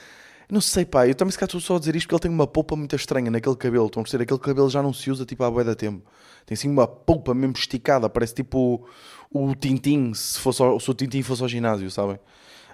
Não 0.48 0.60
sei, 0.60 0.84
pá, 0.84 1.08
eu 1.08 1.14
também 1.14 1.32
se 1.32 1.38
calhar 1.38 1.48
estou 1.48 1.60
só 1.60 1.76
a 1.76 1.78
dizer 1.78 1.96
isto 1.96 2.06
porque 2.06 2.14
ele 2.14 2.22
tem 2.22 2.30
uma 2.30 2.46
polpa 2.46 2.76
muito 2.76 2.94
estranha 2.94 3.30
naquele 3.30 3.56
cabelo. 3.56 3.86
Estão 3.86 4.00
a 4.00 4.04
perceber? 4.04 4.24
Aquele 4.24 4.40
cabelo 4.40 4.70
já 4.70 4.82
não 4.82 4.92
se 4.92 5.10
usa 5.10 5.26
tipo 5.26 5.42
há 5.42 5.50
boia 5.50 5.64
da 5.64 5.74
tempo. 5.74 6.02
Tem 6.46 6.54
assim 6.54 6.70
uma 6.70 6.86
polpa 6.86 7.34
mesmo 7.34 7.54
esticada, 7.56 8.08
parece 8.08 8.34
tipo 8.34 8.86
o, 9.30 9.48
o 9.48 9.54
Tintin, 9.56 10.14
se, 10.14 10.38
fosse, 10.38 10.62
se 10.80 10.90
o 10.90 10.94
Tintin 10.94 11.22
fosse 11.22 11.42
ao 11.42 11.48
ginásio, 11.48 11.90
sabem? 11.90 12.16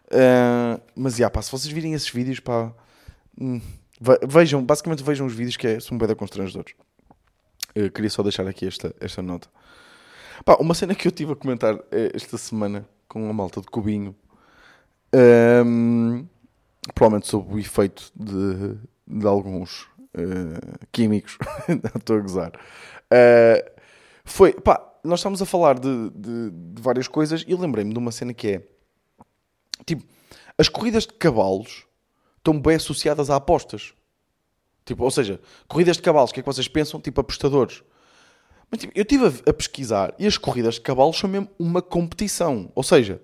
Uh, 0.08 0.78
mas, 0.94 1.16
já, 1.16 1.30
pá, 1.30 1.40
se 1.40 1.50
vocês 1.50 1.72
virem 1.72 1.94
esses 1.94 2.10
vídeos, 2.10 2.38
pá, 2.38 2.70
hum, 3.40 3.60
vejam, 4.28 4.62
basicamente 4.62 5.02
vejam 5.02 5.26
os 5.26 5.32
vídeos 5.32 5.56
que 5.56 5.66
é, 5.66 5.80
são 5.80 5.96
bem 5.96 6.14
constrangedores. 6.14 6.74
Eu 7.74 7.90
queria 7.90 8.10
só 8.10 8.22
deixar 8.22 8.46
aqui 8.46 8.66
esta, 8.66 8.94
esta 9.00 9.22
nota. 9.22 9.48
Pá, 10.44 10.56
uma 10.60 10.74
cena 10.74 10.94
que 10.94 11.06
eu 11.06 11.12
tive 11.12 11.32
a 11.32 11.36
comentar 11.36 11.74
eh, 11.90 12.10
esta 12.14 12.36
semana 12.36 12.86
com 13.08 13.28
a 13.28 13.32
malta 13.32 13.60
de 13.60 13.66
Cubinho, 13.66 14.14
um, 15.14 15.18
ehm, 15.18 16.26
provavelmente 16.94 17.28
sob 17.28 17.54
o 17.54 17.58
efeito 17.58 18.10
de, 18.16 18.76
de 19.06 19.26
alguns 19.26 19.82
uh, 20.14 20.86
químicos, 20.90 21.36
estou 21.94 22.16
a 22.16 22.20
gozar, 22.20 22.52
uh, 22.54 23.80
foi, 24.24 24.54
pá, 24.54 24.92
nós 25.04 25.20
estamos 25.20 25.42
a 25.42 25.46
falar 25.46 25.78
de, 25.78 26.10
de, 26.10 26.50
de 26.50 26.82
várias 26.82 27.06
coisas 27.06 27.44
e 27.46 27.54
lembrei-me 27.54 27.92
de 27.92 27.98
uma 27.98 28.10
cena 28.10 28.32
que 28.32 28.48
é, 28.48 28.62
tipo, 29.84 30.04
as 30.56 30.68
corridas 30.68 31.06
de 31.06 31.12
cavalos 31.12 31.86
estão 32.38 32.58
bem 32.58 32.76
associadas 32.76 33.30
a 33.30 33.36
apostas. 33.36 33.94
Tipo, 34.84 35.04
ou 35.04 35.10
seja, 35.10 35.40
corridas 35.68 35.96
de 35.96 36.02
cavalos, 36.02 36.30
o 36.30 36.34
que 36.34 36.40
é 36.40 36.42
que 36.42 36.46
vocês 36.46 36.68
pensam? 36.68 37.00
Tipo, 37.00 37.20
apostadores. 37.20 37.82
Mas 38.70 38.80
tipo, 38.80 38.92
eu 38.96 39.02
estive 39.02 39.26
a, 39.26 39.50
a, 39.50 39.52
pesquisar 39.52 40.14
e 40.18 40.26
as 40.26 40.38
corridas 40.38 40.74
de 40.74 40.80
cavalos 40.80 41.18
são 41.18 41.28
mesmo 41.28 41.48
uma 41.58 41.82
competição. 41.82 42.70
Ou 42.74 42.82
seja, 42.82 43.20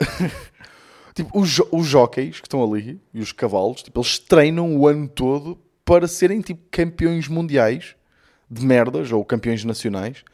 tipo, 1.14 1.38
os, 1.38 1.60
os 1.70 1.86
jockeys 1.86 2.40
que 2.40 2.46
estão 2.46 2.64
ali 2.64 3.00
e 3.12 3.20
os 3.20 3.30
cavalos, 3.30 3.82
tipo, 3.82 4.00
eles 4.00 4.18
treinam 4.18 4.76
o 4.76 4.88
ano 4.88 5.06
todo 5.06 5.58
para 5.84 6.08
serem 6.08 6.40
tipo 6.40 6.62
campeões 6.70 7.28
mundiais 7.28 7.94
de 8.50 8.64
merdas 8.64 9.12
ou 9.12 9.24
campeões 9.24 9.64
nacionais. 9.64 10.24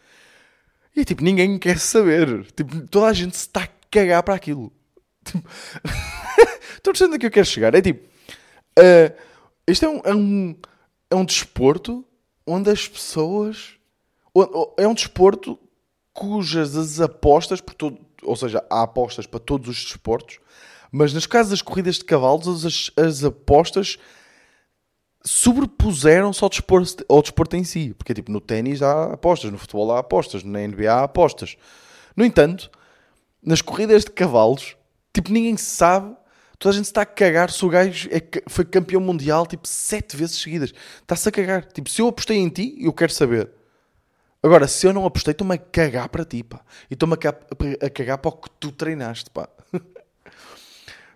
E 0.94 1.04
tipo, 1.04 1.22
ninguém 1.22 1.58
quer 1.58 1.78
saber. 1.78 2.46
Tipo, 2.52 2.86
toda 2.86 3.06
a 3.06 3.12
gente 3.12 3.36
se 3.36 3.46
está 3.46 3.64
a 3.64 3.68
cagar 3.90 4.22
para 4.22 4.34
aquilo. 4.34 4.72
Tipo... 5.24 5.42
Estou 6.76 6.92
dizendo 6.92 7.18
que 7.18 7.26
eu 7.26 7.30
quero 7.30 7.46
chegar. 7.46 7.74
É 7.74 7.82
tipo. 7.82 8.08
Uh, 8.78 9.29
isto 9.70 9.84
é 9.84 9.88
um, 9.88 10.00
é 10.04 10.14
um, 10.14 10.56
é 11.10 11.14
um 11.14 11.24
desporto 11.24 12.04
onde 12.46 12.70
as 12.70 12.86
pessoas. 12.86 13.74
É 14.76 14.86
um 14.86 14.94
desporto 14.94 15.58
cujas 16.12 16.76
as 16.76 17.00
apostas, 17.00 17.60
por 17.60 17.74
todo, 17.74 17.98
ou 18.22 18.36
seja, 18.36 18.64
há 18.70 18.82
apostas 18.82 19.26
para 19.26 19.40
todos 19.40 19.68
os 19.68 19.84
desportos, 19.84 20.38
mas 20.92 21.12
nas 21.14 21.26
casas 21.26 21.50
das 21.50 21.62
corridas 21.62 21.96
de 21.96 22.04
cavalos 22.04 22.64
as, 22.64 22.90
as 22.96 23.24
apostas 23.24 23.98
sobrepuseram-se 25.24 26.42
ao 26.42 26.50
desporto, 26.50 27.04
ao 27.08 27.22
desporto 27.22 27.56
em 27.56 27.64
si. 27.64 27.94
Porque 27.94 28.14
tipo, 28.14 28.30
no 28.30 28.40
ténis 28.40 28.82
há 28.82 29.12
apostas, 29.12 29.50
no 29.50 29.58
futebol 29.58 29.92
há 29.92 29.98
apostas, 29.98 30.42
na 30.42 30.60
NBA 30.66 30.92
há 30.92 31.04
apostas. 31.04 31.56
No 32.16 32.24
entanto, 32.24 32.70
nas 33.42 33.62
corridas 33.62 34.04
de 34.04 34.10
cavalos, 34.10 34.76
tipo, 35.12 35.30
ninguém 35.30 35.56
sabe. 35.56 36.16
Toda 36.60 36.74
a 36.74 36.76
gente 36.76 36.84
está 36.84 37.00
a 37.00 37.06
cagar 37.06 37.50
se 37.50 37.64
o 37.64 37.70
gajo 37.70 38.06
é, 38.12 38.20
foi 38.46 38.66
campeão 38.66 39.00
mundial, 39.00 39.46
tipo, 39.46 39.66
sete 39.66 40.14
vezes 40.14 40.36
seguidas. 40.36 40.74
Está-se 41.00 41.26
a 41.26 41.32
cagar. 41.32 41.64
Tipo, 41.64 41.88
se 41.88 42.02
eu 42.02 42.06
apostei 42.06 42.36
em 42.36 42.50
ti, 42.50 42.76
eu 42.78 42.92
quero 42.92 43.10
saber. 43.10 43.50
Agora, 44.42 44.68
se 44.68 44.86
eu 44.86 44.92
não 44.92 45.06
apostei, 45.06 45.32
estou-me 45.32 45.54
a 45.54 45.58
cagar 45.58 46.10
para 46.10 46.22
ti, 46.22 46.42
pá. 46.42 46.60
E 46.90 46.92
estou-me 46.92 47.14
a, 47.14 47.86
a 47.86 47.88
cagar 47.88 48.18
para 48.18 48.28
o 48.28 48.32
que 48.32 48.50
tu 48.60 48.70
treinaste, 48.72 49.30
pá. 49.30 49.48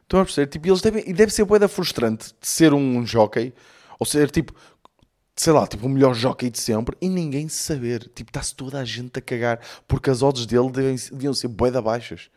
Estão 0.02 0.20
a 0.20 0.24
perceber? 0.24 0.46
Tipo, 0.46 0.68
eles 0.68 0.80
devem, 0.80 1.04
e 1.07 1.12
deve 1.12 1.30
ser 1.30 1.44
boeda 1.44 1.68
frustrante 1.68 2.35
de 2.40 2.48
ser 2.48 2.72
um 2.72 3.07
jockey, 3.07 3.52
ou 3.98 4.07
ser 4.07 4.30
tipo, 4.30 4.54
sei 5.37 5.52
lá, 5.52 5.66
tipo 5.66 5.85
o 5.85 5.90
melhor 5.90 6.14
jockey 6.14 6.48
de 6.48 6.59
sempre 6.59 6.96
e 7.02 7.09
ninguém 7.11 7.50
saber. 7.50 8.11
Tipo, 8.14 8.30
está-se 8.30 8.54
toda 8.54 8.78
a 8.78 8.85
gente 8.85 9.18
a 9.18 9.20
cagar 9.20 9.61
porque 9.87 10.09
as 10.09 10.22
odds 10.22 10.46
dele 10.46 10.70
deviam, 10.70 10.96
deviam 11.12 11.35
ser 11.35 11.48
boeda 11.48 11.83
baixas. 11.83 12.30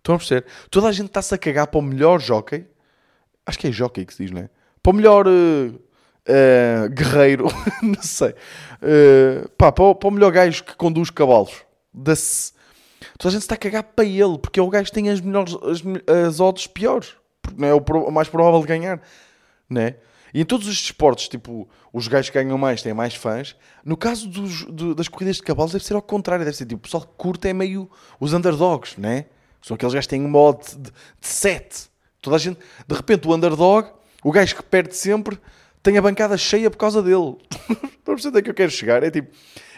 Estão 0.00 0.14
a 0.14 0.18
perceber? 0.18 0.46
Toda 0.70 0.88
a 0.88 0.92
gente 0.92 1.06
está-se 1.06 1.34
a 1.34 1.38
cagar 1.38 1.66
para 1.66 1.78
o 1.78 1.82
melhor 1.82 2.20
jockey. 2.20 2.66
Acho 3.44 3.58
que 3.58 3.68
é 3.68 3.72
jockey 3.72 4.04
que 4.04 4.14
se 4.14 4.24
diz, 4.24 4.32
não 4.32 4.40
é? 4.40 4.50
Para 4.82 4.90
o 4.90 4.94
melhor 4.94 5.26
uh, 5.26 5.30
uh, 5.30 6.88
guerreiro, 6.90 7.46
não 7.82 8.02
sei. 8.02 8.30
Uh, 8.30 9.48
pá, 9.50 9.70
para 9.70 9.84
o, 9.84 9.94
para, 9.94 10.08
o, 10.08 10.10
melhor 10.10 10.32
gajo 10.32 10.64
que 10.64 10.74
conduz 10.74 11.10
cavalos. 11.10 11.64
Da-se 11.92 12.52
Toda 13.18 13.30
a 13.30 13.32
gente 13.32 13.42
está 13.42 13.54
a 13.54 13.58
cagar 13.58 13.82
para 13.82 14.04
ele, 14.04 14.38
porque 14.38 14.58
é 14.58 14.62
o 14.62 14.68
gajo 14.68 14.86
que 14.86 14.92
tem 14.92 15.10
as, 15.10 15.20
melhores, 15.20 15.54
as, 15.54 15.82
as 16.26 16.40
odds 16.40 16.66
piores. 16.66 17.14
Porque 17.42 17.60
não 17.60 17.68
é 17.68 17.74
o, 17.74 17.78
o 17.78 18.10
mais 18.10 18.28
provável 18.28 18.60
de 18.60 18.66
ganhar. 18.66 19.00
Né? 19.68 19.96
E 20.32 20.40
em 20.40 20.44
todos 20.44 20.66
os 20.66 20.74
esportes, 20.74 21.28
tipo, 21.28 21.68
os 21.92 22.08
gajos 22.08 22.30
que 22.30 22.42
ganham 22.42 22.56
mais 22.56 22.82
têm 22.82 22.94
mais 22.94 23.14
fãs. 23.14 23.56
No 23.84 23.96
caso 23.96 24.28
dos, 24.28 24.64
do, 24.66 24.94
das 24.94 25.08
corridas 25.08 25.36
de 25.36 25.42
cavalos, 25.42 25.72
deve 25.72 25.84
ser 25.84 25.94
ao 25.94 26.02
contrário. 26.02 26.44
Deve 26.44 26.56
ser 26.56 26.66
tipo, 26.66 26.78
o 26.78 26.82
pessoal 26.82 27.02
que 27.02 27.12
curta 27.16 27.48
é 27.48 27.52
meio 27.52 27.90
os 28.18 28.32
underdogs, 28.32 28.98
né? 28.98 29.26
São 29.62 29.74
aqueles 29.74 29.94
gajos 29.94 30.06
que 30.06 30.10
têm 30.10 30.24
um 30.24 30.28
modo 30.28 30.64
de, 30.64 30.90
de 30.90 31.26
7. 31.26 31.88
Toda 32.20 32.36
a 32.36 32.38
gente, 32.38 32.58
de 32.86 32.94
repente, 32.94 33.26
o 33.26 33.34
underdog, 33.34 33.90
o 34.22 34.32
gajo 34.32 34.56
que 34.56 34.62
perde 34.62 34.94
sempre, 34.96 35.38
tem 35.82 35.96
a 35.96 36.02
bancada 36.02 36.36
cheia 36.36 36.70
por 36.70 36.76
causa 36.76 37.02
dele. 37.02 37.36
Para 38.04 38.14
perceber 38.14 38.28
onde 38.28 38.38
é 38.38 38.42
que 38.42 38.50
eu 38.50 38.54
quero 38.54 38.70
chegar. 38.70 39.02
É 39.02 39.10
tipo, 39.10 39.30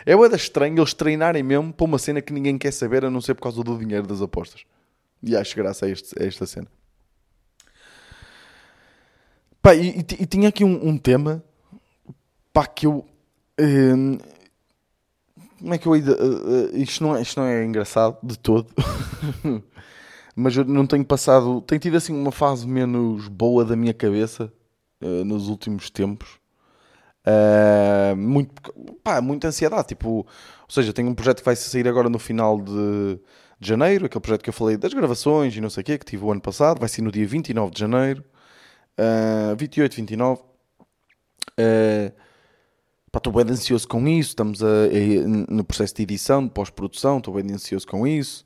é 0.04 0.16
boeda 0.16 0.36
estranho 0.36 0.78
eles 0.78 0.94
treinarem 0.94 1.42
mesmo 1.42 1.72
para 1.72 1.84
uma 1.84 1.98
cena 1.98 2.20
que 2.20 2.32
ninguém 2.32 2.58
quer 2.58 2.72
saber, 2.72 3.04
a 3.04 3.10
não 3.10 3.20
ser 3.20 3.34
por 3.34 3.42
causa 3.42 3.62
do 3.62 3.78
dinheiro 3.78 4.06
das 4.06 4.20
apostas. 4.20 4.62
E 5.22 5.36
acho 5.36 5.54
graça 5.54 5.86
a, 5.86 5.88
este, 5.88 6.20
a 6.20 6.26
esta 6.26 6.46
cena. 6.46 6.66
Pá, 9.60 9.74
e, 9.74 9.90
e, 9.90 10.22
e 10.22 10.26
tinha 10.26 10.48
aqui 10.48 10.64
um, 10.64 10.88
um, 10.88 10.98
tema 10.98 11.42
pá, 12.52 12.66
que 12.66 12.86
eu. 12.86 13.06
Uh, 13.60 14.18
como 15.62 15.74
é 15.74 15.78
que 15.78 15.86
eu 15.86 15.96
ia. 15.96 16.02
Uh, 16.02 16.74
uh, 16.74 16.76
isto, 16.76 17.02
não 17.04 17.16
é, 17.16 17.22
isto 17.22 17.40
não 17.40 17.46
é 17.46 17.64
engraçado 17.64 18.18
de 18.22 18.36
todo. 18.38 18.66
Mas 20.34 20.56
eu 20.56 20.64
não 20.64 20.86
tenho 20.86 21.04
passado. 21.04 21.60
Tenho 21.62 21.80
tido 21.80 21.96
assim 21.96 22.12
uma 22.12 22.32
fase 22.32 22.66
menos 22.66 23.28
boa 23.28 23.64
da 23.64 23.76
minha 23.76 23.94
cabeça 23.94 24.52
uh, 25.02 25.24
nos 25.24 25.48
últimos 25.48 25.88
tempos. 25.88 26.40
Muito, 28.16 28.52
pá, 29.04 29.20
muita 29.20 29.48
ansiedade. 29.48 29.88
Tipo, 29.88 30.08
ou 30.08 30.26
seja, 30.68 30.92
tenho 30.92 31.08
um 31.08 31.14
projeto 31.14 31.38
que 31.38 31.44
vai 31.44 31.54
sair 31.54 31.86
agora 31.86 32.08
no 32.08 32.18
final 32.18 32.60
de, 32.60 33.20
de 33.60 33.68
janeiro, 33.68 34.06
aquele 34.06 34.20
projeto 34.20 34.42
que 34.42 34.50
eu 34.50 34.54
falei 34.54 34.76
das 34.76 34.92
gravações 34.92 35.54
e 35.56 35.60
não 35.60 35.70
sei 35.70 35.82
o 35.82 35.84
quê, 35.84 35.98
que 35.98 36.04
tive 36.04 36.24
o 36.24 36.32
ano 36.32 36.40
passado, 36.40 36.80
vai 36.80 36.88
ser 36.88 37.02
no 37.02 37.12
dia 37.12 37.26
29 37.26 37.70
de 37.72 37.78
janeiro, 37.78 38.24
uh, 38.98 39.54
28, 39.56 39.94
29. 39.94 40.42
Uh, 40.42 42.12
estou 43.18 43.32
bem 43.32 43.52
ansioso 43.52 43.86
com 43.86 44.06
isso, 44.08 44.30
estamos 44.30 44.62
a, 44.62 44.66
a, 44.66 45.26
no 45.48 45.64
processo 45.64 45.94
de 45.94 46.02
edição, 46.02 46.44
de 46.44 46.50
pós-produção, 46.50 47.18
estou 47.18 47.34
bem 47.34 47.52
ansioso 47.52 47.86
com 47.86 48.06
isso. 48.06 48.44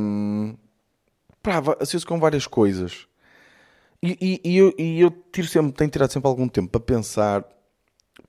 Um, 0.00 0.56
pá, 1.42 1.62
ansioso 1.80 2.06
com 2.06 2.18
várias 2.18 2.46
coisas. 2.46 3.06
E, 4.02 4.40
e, 4.44 4.50
e, 4.50 4.56
eu, 4.56 4.74
e 4.78 5.00
eu 5.00 5.10
tiro 5.32 5.46
sempre, 5.46 5.72
tenho 5.72 5.90
tirado 5.90 6.10
sempre 6.10 6.28
algum 6.28 6.48
tempo 6.48 6.70
para 6.70 6.80
pensar 6.80 7.44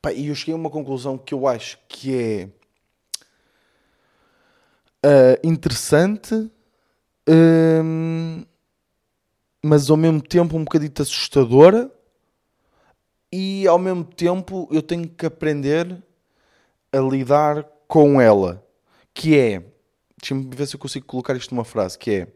Pá, 0.01 0.11
e 0.11 0.27
eu 0.27 0.35
cheguei 0.35 0.53
a 0.55 0.57
uma 0.57 0.69
conclusão 0.69 1.15
que 1.15 1.33
eu 1.33 1.47
acho 1.47 1.77
que 1.87 2.15
é 2.15 2.49
uh, 5.05 5.47
interessante, 5.47 6.33
um, 7.29 8.43
mas 9.63 9.91
ao 9.91 9.97
mesmo 9.97 10.19
tempo 10.21 10.57
um 10.57 10.63
bocadito 10.63 11.03
assustadora, 11.03 11.91
e 13.31 13.67
ao 13.67 13.79
mesmo 13.79 14.03
tempo 14.03 14.67
eu 14.71 14.81
tenho 14.81 15.07
que 15.07 15.25
aprender 15.25 16.01
a 16.91 16.99
lidar 16.99 17.65
com 17.87 18.19
ela. 18.19 18.65
Que 19.13 19.37
é, 19.37 19.63
deixa-me 20.21 20.49
ver 20.55 20.67
se 20.67 20.75
eu 20.75 20.79
consigo 20.79 21.05
colocar 21.05 21.35
isto 21.35 21.53
numa 21.53 21.65
frase, 21.65 21.97
que 21.97 22.11
é, 22.11 22.27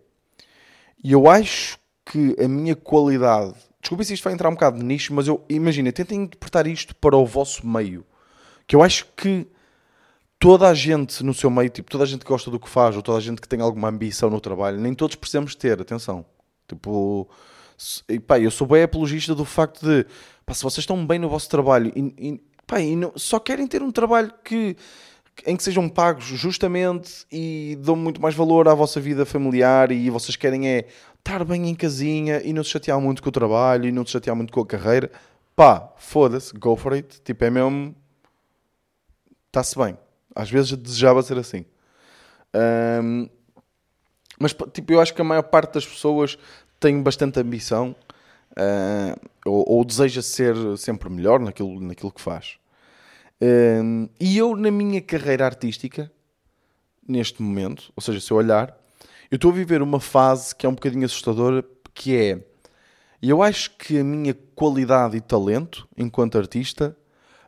eu 1.03 1.29
acho 1.29 1.79
que 2.05 2.36
a 2.39 2.47
minha 2.47 2.75
qualidade 2.75 3.55
Desculpa 3.86 4.03
se 4.03 4.15
isto 4.15 4.23
vai 4.23 4.34
entrar 4.34 4.49
um 4.49 4.53
bocado 4.53 4.79
de 4.79 4.84
nicho, 4.84 5.13
mas 5.13 5.27
eu 5.27 5.45
imagina, 5.47 5.91
tentem 5.91 6.23
interpretar 6.23 6.65
isto 6.65 6.95
para 6.95 7.15
o 7.15 7.23
vosso 7.23 7.67
meio. 7.67 8.03
Que 8.65 8.75
eu 8.75 8.81
acho 8.81 9.05
que 9.15 9.45
toda 10.39 10.67
a 10.67 10.73
gente 10.73 11.23
no 11.23 11.36
seu 11.36 11.51
meio, 11.51 11.69
tipo, 11.69 11.91
toda 11.91 12.03
a 12.03 12.08
gente 12.08 12.25
que 12.25 12.27
gosta 12.27 12.49
do 12.49 12.60
que 12.60 12.67
faz, 12.67 12.95
ou 12.95 13.03
toda 13.03 13.19
a 13.19 13.21
gente 13.21 13.39
que 13.39 13.47
tem 13.47 13.62
alguma 13.62 13.89
ambição 13.89 14.27
no 14.27 14.41
trabalho, 14.41 14.79
nem 14.79 14.95
todos 14.95 15.15
precisamos 15.15 15.53
ter, 15.53 15.79
atenção. 15.79 16.25
Tipo, 16.67 17.29
e, 18.10 18.20
pá, 18.20 18.40
eu 18.40 18.52
sou 18.52 18.68
bem 18.68 18.84
apologista 18.84 19.36
do 19.36 19.46
facto 19.46 19.86
de, 19.86 20.06
pá, 20.46 20.54
se 20.54 20.64
vocês 20.64 20.80
estão 20.80 21.06
bem 21.06 21.20
no 21.20 21.30
vosso 21.30 21.50
trabalho 21.50 21.92
e, 21.96 22.14
e, 22.18 22.42
pá, 22.66 22.80
e 22.80 22.96
não, 22.96 23.12
só 23.16 23.40
querem 23.40 23.68
ter 23.68 23.82
um 23.82 23.92
trabalho 23.92 24.34
que, 24.44 24.76
em 25.46 25.56
que 25.56 25.64
sejam 25.64 25.90
pagos 25.90 26.26
justamente 26.26 27.26
e 27.32 27.78
dão 27.82 27.96
muito 27.96 28.22
mais 28.22 28.36
valor 28.36 28.68
à 28.68 28.74
vossa 28.74 29.00
vida 29.00 29.26
familiar 29.26 29.92
e 29.92 30.10
vocês 30.10 30.36
querem 30.36 30.68
é 30.68 30.88
estar 31.18 31.44
bem 31.44 31.68
em 31.68 31.76
casinha 31.76 32.42
e 32.44 32.54
não 32.54 32.64
se 32.64 32.70
chatear 32.70 33.02
muito 33.02 33.22
com 33.22 33.30
o 33.30 33.32
trabalho 33.32 33.88
e 33.88 33.92
não 33.92 34.06
se 34.06 34.12
chatear 34.12 34.36
muito 34.36 34.54
com 34.54 34.62
a 34.62 34.66
carreira, 34.66 35.12
pá, 35.56 35.92
foda-se, 35.98 36.54
go 36.54 36.76
for 36.76 36.94
it. 36.94 37.20
Tipo, 37.24 37.46
é 37.46 37.50
mesmo. 37.50 37.96
Está-se 39.48 39.78
bem. 39.78 39.98
Às 40.36 40.52
vezes 40.52 40.74
desejava 40.74 41.24
ser 41.24 41.38
assim. 41.38 41.66
Um, 43.04 43.28
mas, 44.40 44.54
tipo, 44.74 44.94
eu 44.94 45.00
acho 45.00 45.14
que 45.14 45.22
a 45.22 45.24
maior 45.24 45.44
parte 45.44 45.74
das 45.74 45.86
pessoas 45.86 46.38
tem 46.80 47.02
bastante 47.02 47.40
ambição 47.40 47.96
uh, 48.52 49.30
ou, 49.46 49.78
ou, 49.78 49.86
deseja 49.86 50.22
ser 50.22 50.56
sempre 50.78 51.10
melhor 51.10 51.40
naquilo, 51.40 51.80
naquilo 51.80 52.12
que 52.12 52.22
faz. 52.22 52.58
Um, 53.42 54.08
e 54.20 54.38
eu, 54.38 54.56
na 54.56 54.72
minha 54.72 55.02
carreira 55.02 55.46
artística, 55.46 56.12
neste 57.08 57.42
momento, 57.42 57.92
ou 57.96 58.02
seja, 58.02 58.20
se 58.20 58.32
eu 58.32 58.38
olhar, 58.38 58.78
eu 59.30 59.36
estou 59.36 59.52
a 59.52 59.54
viver 59.54 59.82
uma 59.82 60.00
fase 60.00 60.56
que 60.56 60.66
é 60.66 60.70
um 60.70 60.76
bocadinho 60.76 61.06
assustadora, 61.06 61.64
que 61.94 62.16
é. 62.16 62.46
Eu 63.22 63.42
acho 63.42 63.72
que 63.78 64.00
a 64.00 64.04
minha 64.04 64.34
qualidade 64.56 65.18
e 65.18 65.22
talento 65.22 65.88
enquanto 65.98 66.38
artista 66.38 66.96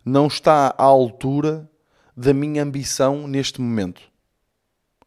não 0.04 0.28
está 0.28 0.74
à 0.78 0.84
altura 0.84 1.70
da 2.16 2.34
minha 2.34 2.64
ambição 2.64 3.28
neste 3.28 3.62
momento. 3.62 4.02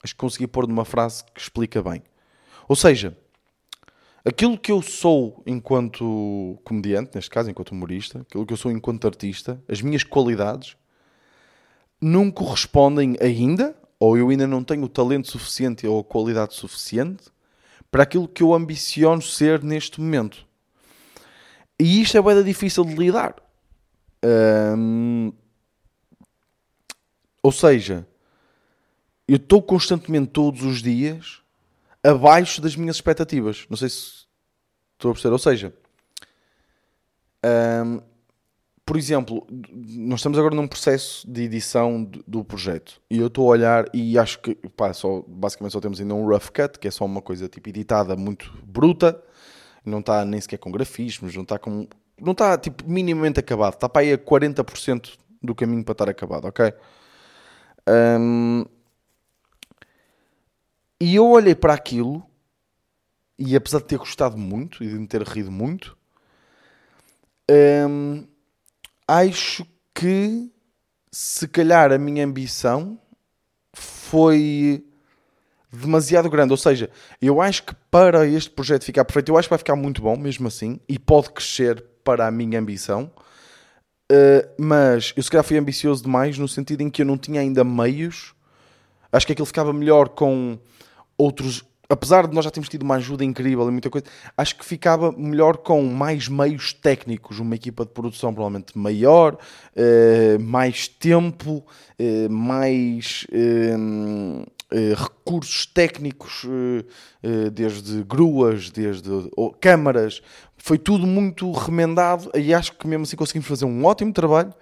Acho 0.03 0.15
que 0.15 0.21
consegui 0.21 0.47
pôr 0.47 0.67
numa 0.67 0.85
frase 0.85 1.25
que 1.35 1.41
explica 1.41 1.83
bem. 1.83 2.03
Ou 2.69 2.77
seja, 2.77 3.17
aquilo 4.25 4.59
que 4.59 4.73
eu 4.73 4.83
sou 4.83 5.43
enquanto 5.47 6.59
comediante, 6.65 7.13
neste 7.15 7.31
caso 7.31 7.51
enquanto 7.51 7.71
humorista, 7.71 8.21
aquilo 8.21 8.47
que 8.47 8.53
eu 8.53 8.57
sou 8.57 8.71
enquanto 8.71 9.07
artista, 9.07 9.63
as 9.69 9.81
minhas 9.81 10.03
qualidades 10.03 10.77
não 12.01 12.31
correspondem 12.31 13.17
ainda 13.21 13.77
ou 13.99 14.17
eu 14.17 14.31
ainda 14.31 14.47
não 14.47 14.65
tenho 14.65 14.85
o 14.85 14.89
talento 14.89 15.29
suficiente 15.29 15.87
ou 15.87 16.01
a 16.01 16.05
qualidade 16.05 16.55
suficiente 16.55 17.25
para 17.91 18.05
aquilo 18.05 18.27
que 18.27 18.43
eu 18.43 18.55
ambiciono 18.55 19.21
ser 19.21 19.63
neste 19.63 20.01
momento. 20.01 20.47
E 21.79 22.01
isto 22.01 22.17
é 22.17 22.23
bem 22.23 22.43
difícil 22.43 22.85
de 22.85 22.95
lidar. 22.95 23.37
ou 27.43 27.53
seja, 27.53 28.07
eu 29.27 29.37
estou 29.37 29.63
constantemente 29.63 30.29
todos 30.29 30.63
os 30.63 30.83
dias 30.83 31.41
abaixo 32.03 32.61
das 32.61 32.77
minhas 32.77 32.97
expectativas. 32.97 33.67
Não 33.69 33.77
sei 33.77 33.89
se 33.89 34.27
estou 34.95 35.11
a 35.11 35.15
perceber. 35.15 35.33
Ou 35.33 35.39
seja, 35.39 35.75
por 38.91 38.97
exemplo, 38.97 39.47
nós 39.73 40.19
estamos 40.19 40.37
agora 40.37 40.53
num 40.53 40.67
processo 40.67 41.25
de 41.31 41.43
edição 41.43 42.05
do 42.27 42.43
projeto 42.45 43.01
e 43.09 43.19
eu 43.19 43.29
estou 43.29 43.47
a 43.47 43.51
olhar 43.51 43.85
e 43.95 44.19
acho 44.19 44.41
que 44.41 44.57
pá, 44.77 44.93
só, 44.93 45.23
basicamente 45.29 45.73
só 45.73 45.81
temos 45.81 46.01
ainda 46.01 46.13
um 46.13 46.27
rough 46.27 46.51
cut, 46.53 46.77
que 46.77 46.89
é 46.89 46.91
só 46.91 47.05
uma 47.05 47.23
coisa 47.23 47.49
tipo 47.49 47.69
editada 47.69 48.17
muito 48.17 48.53
bruta, 48.65 49.23
não 49.85 50.01
está 50.01 50.25
nem 50.25 50.41
sequer 50.41 50.59
com 50.59 50.73
grafismos, 50.73 51.35
não 51.37 51.45
está 51.45 51.57
com. 51.57 51.87
não 52.21 52.33
está 52.33 52.59
tipo 52.59 52.83
minimamente 52.85 53.39
acabado, 53.39 53.75
está 53.75 53.89
para 53.89 54.03
aí 54.03 54.13
a 54.13 54.19
40% 54.19 55.13
do 55.41 55.55
caminho 55.55 55.85
para 55.85 55.93
estar 55.93 56.09
acabado, 56.09 56.47
ok? 56.47 56.75
Um, 57.89 58.65
e 61.01 61.15
eu 61.15 61.27
olhei 61.27 61.55
para 61.55 61.75
aquilo 61.75 62.23
e 63.39 63.57
apesar 63.57 63.79
de 63.79 63.87
ter 63.87 63.97
gostado 63.97 64.37
muito 64.37 64.85
e 64.85 64.89
de 64.89 64.95
me 64.95 65.07
ter 65.07 65.23
rido 65.23 65.51
muito. 65.51 65.97
Um, 67.51 68.27
acho 69.09 69.67
que 69.95 70.51
se 71.11 71.49
calhar 71.49 71.91
a 71.91 71.99
minha 71.99 72.25
ambição 72.25 73.01
foi 73.73 74.85
demasiado 75.73 76.29
grande. 76.29 76.53
Ou 76.53 76.57
seja, 76.57 76.91
eu 77.21 77.41
acho 77.41 77.63
que 77.65 77.75
para 77.91 78.27
este 78.27 78.51
projeto 78.51 78.85
ficar 78.85 79.05
perfeito, 79.05 79.31
eu 79.33 79.39
acho 79.39 79.49
que 79.49 79.53
vai 79.53 79.59
ficar 79.59 79.77
muito 79.77 80.03
bom 80.03 80.17
mesmo 80.17 80.47
assim 80.49 80.79
e 80.89 80.99
pode 80.99 81.31
crescer 81.31 81.83
para 82.05 82.27
a 82.27 82.31
minha 82.31 82.59
ambição. 82.59 83.11
Uh, 84.13 84.63
mas 84.63 85.13
eu 85.17 85.23
se 85.23 85.31
calhar 85.31 85.45
fui 85.45 85.57
ambicioso 85.57 86.03
demais 86.03 86.37
no 86.37 86.49
sentido 86.49 86.83
em 86.83 86.91
que 86.91 87.03
eu 87.03 87.07
não 87.07 87.17
tinha 87.17 87.41
ainda 87.41 87.65
meios. 87.65 88.35
Acho 89.11 89.27
que 89.27 89.33
aquilo 89.33 89.47
ficava 89.47 89.73
melhor 89.73 90.11
com 90.11 90.59
outros. 91.21 91.65
Apesar 91.89 92.29
de 92.29 92.35
nós 92.35 92.45
já 92.45 92.53
termos 92.53 92.69
tido 92.69 92.83
uma 92.83 92.95
ajuda 92.95 93.25
incrível 93.25 93.67
e 93.69 93.73
muita 93.73 93.91
coisa, 93.91 94.07
acho 94.37 94.57
que 94.57 94.65
ficava 94.65 95.11
melhor 95.11 95.57
com 95.57 95.83
mais 95.83 96.29
meios 96.29 96.73
técnicos, 96.73 97.41
uma 97.41 97.57
equipa 97.57 97.85
de 97.85 97.91
produção 97.91 98.33
provavelmente 98.33 98.79
maior, 98.79 99.35
uh, 99.35 100.41
mais 100.41 100.87
tempo, 100.87 101.65
uh, 101.99 102.31
mais 102.31 103.27
eh, 103.33 104.95
recursos 104.95 105.67
técnicos, 105.67 106.47
desde 107.53 108.05
gruas, 108.05 108.71
desde 108.71 109.11
câmaras, 109.61 110.23
foi 110.57 110.79
tudo 110.79 111.09
muito 111.09 111.51
remendado 111.51 112.31
e 112.37 112.55
acho 112.55 112.77
que 112.77 112.87
mesmo 112.87 113.03
assim 113.03 113.17
conseguimos 113.17 113.49
fazer 113.49 113.65
um 113.65 113.85
ótimo 113.85 114.13
trabalho. 114.13 114.55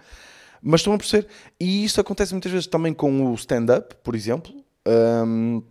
Mas 0.63 0.81
estão 0.81 0.95
a 0.95 0.99
perceber? 0.99 1.29
E 1.61 1.85
isso 1.85 2.01
acontece 2.01 2.33
muitas 2.33 2.51
vezes 2.51 2.67
também 2.67 2.93
com 2.93 3.27
o 3.27 3.35
stand-up, 3.35 3.95
por 4.03 4.15
exemplo, 4.15 4.53
um, 5.27 5.63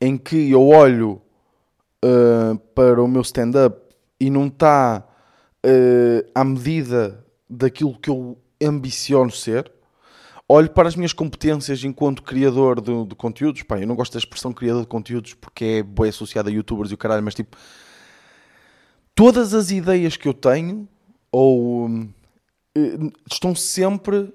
em 0.00 0.16
que 0.16 0.50
eu 0.50 0.66
olho 0.66 1.20
para 2.74 3.02
o 3.02 3.08
meu 3.08 3.22
stand-up 3.22 3.80
e 4.20 4.30
não 4.30 4.46
está 4.46 5.06
à 6.34 6.44
medida 6.44 7.24
daquilo 7.48 7.98
que 7.98 8.10
eu 8.10 8.38
ambiciono 8.62 9.30
ser 9.30 9.72
olho 10.48 10.70
para 10.70 10.88
as 10.88 10.94
minhas 10.94 11.12
competências 11.12 11.82
enquanto 11.84 12.22
criador 12.22 12.80
de, 12.80 13.06
de 13.06 13.14
conteúdos. 13.14 13.62
Pá, 13.62 13.80
eu 13.80 13.86
não 13.86 13.96
gosto 13.96 14.12
da 14.12 14.18
expressão 14.18 14.52
criador 14.52 14.82
de 14.82 14.88
conteúdos 14.88 15.34
porque 15.34 15.64
é 15.64 15.82
bem 15.82 16.08
associada 16.08 16.48
a 16.48 16.52
youtubers 16.52 16.90
e 16.90 16.94
o 16.94 16.98
caralho, 16.98 17.22
mas 17.22 17.34
tipo, 17.34 17.56
todas 19.14 19.54
as 19.54 19.70
ideias 19.70 20.16
que 20.16 20.28
eu 20.28 20.34
tenho 20.34 20.88
ou 21.32 21.88
eh, 22.76 22.98
estão 23.30 23.54
sempre 23.54 24.32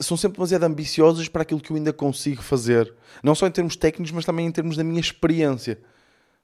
são 0.00 0.16
sempre 0.16 0.36
demasiado 0.36 0.64
ambiciosas 0.64 1.28
para 1.28 1.42
aquilo 1.42 1.60
que 1.60 1.70
eu 1.70 1.76
ainda 1.76 1.92
consigo 1.92 2.42
fazer. 2.42 2.94
Não 3.22 3.34
só 3.34 3.46
em 3.46 3.50
termos 3.50 3.76
técnicos, 3.76 4.12
mas 4.12 4.24
também 4.24 4.46
em 4.46 4.52
termos 4.52 4.76
da 4.76 4.84
minha 4.84 5.00
experiência. 5.00 5.80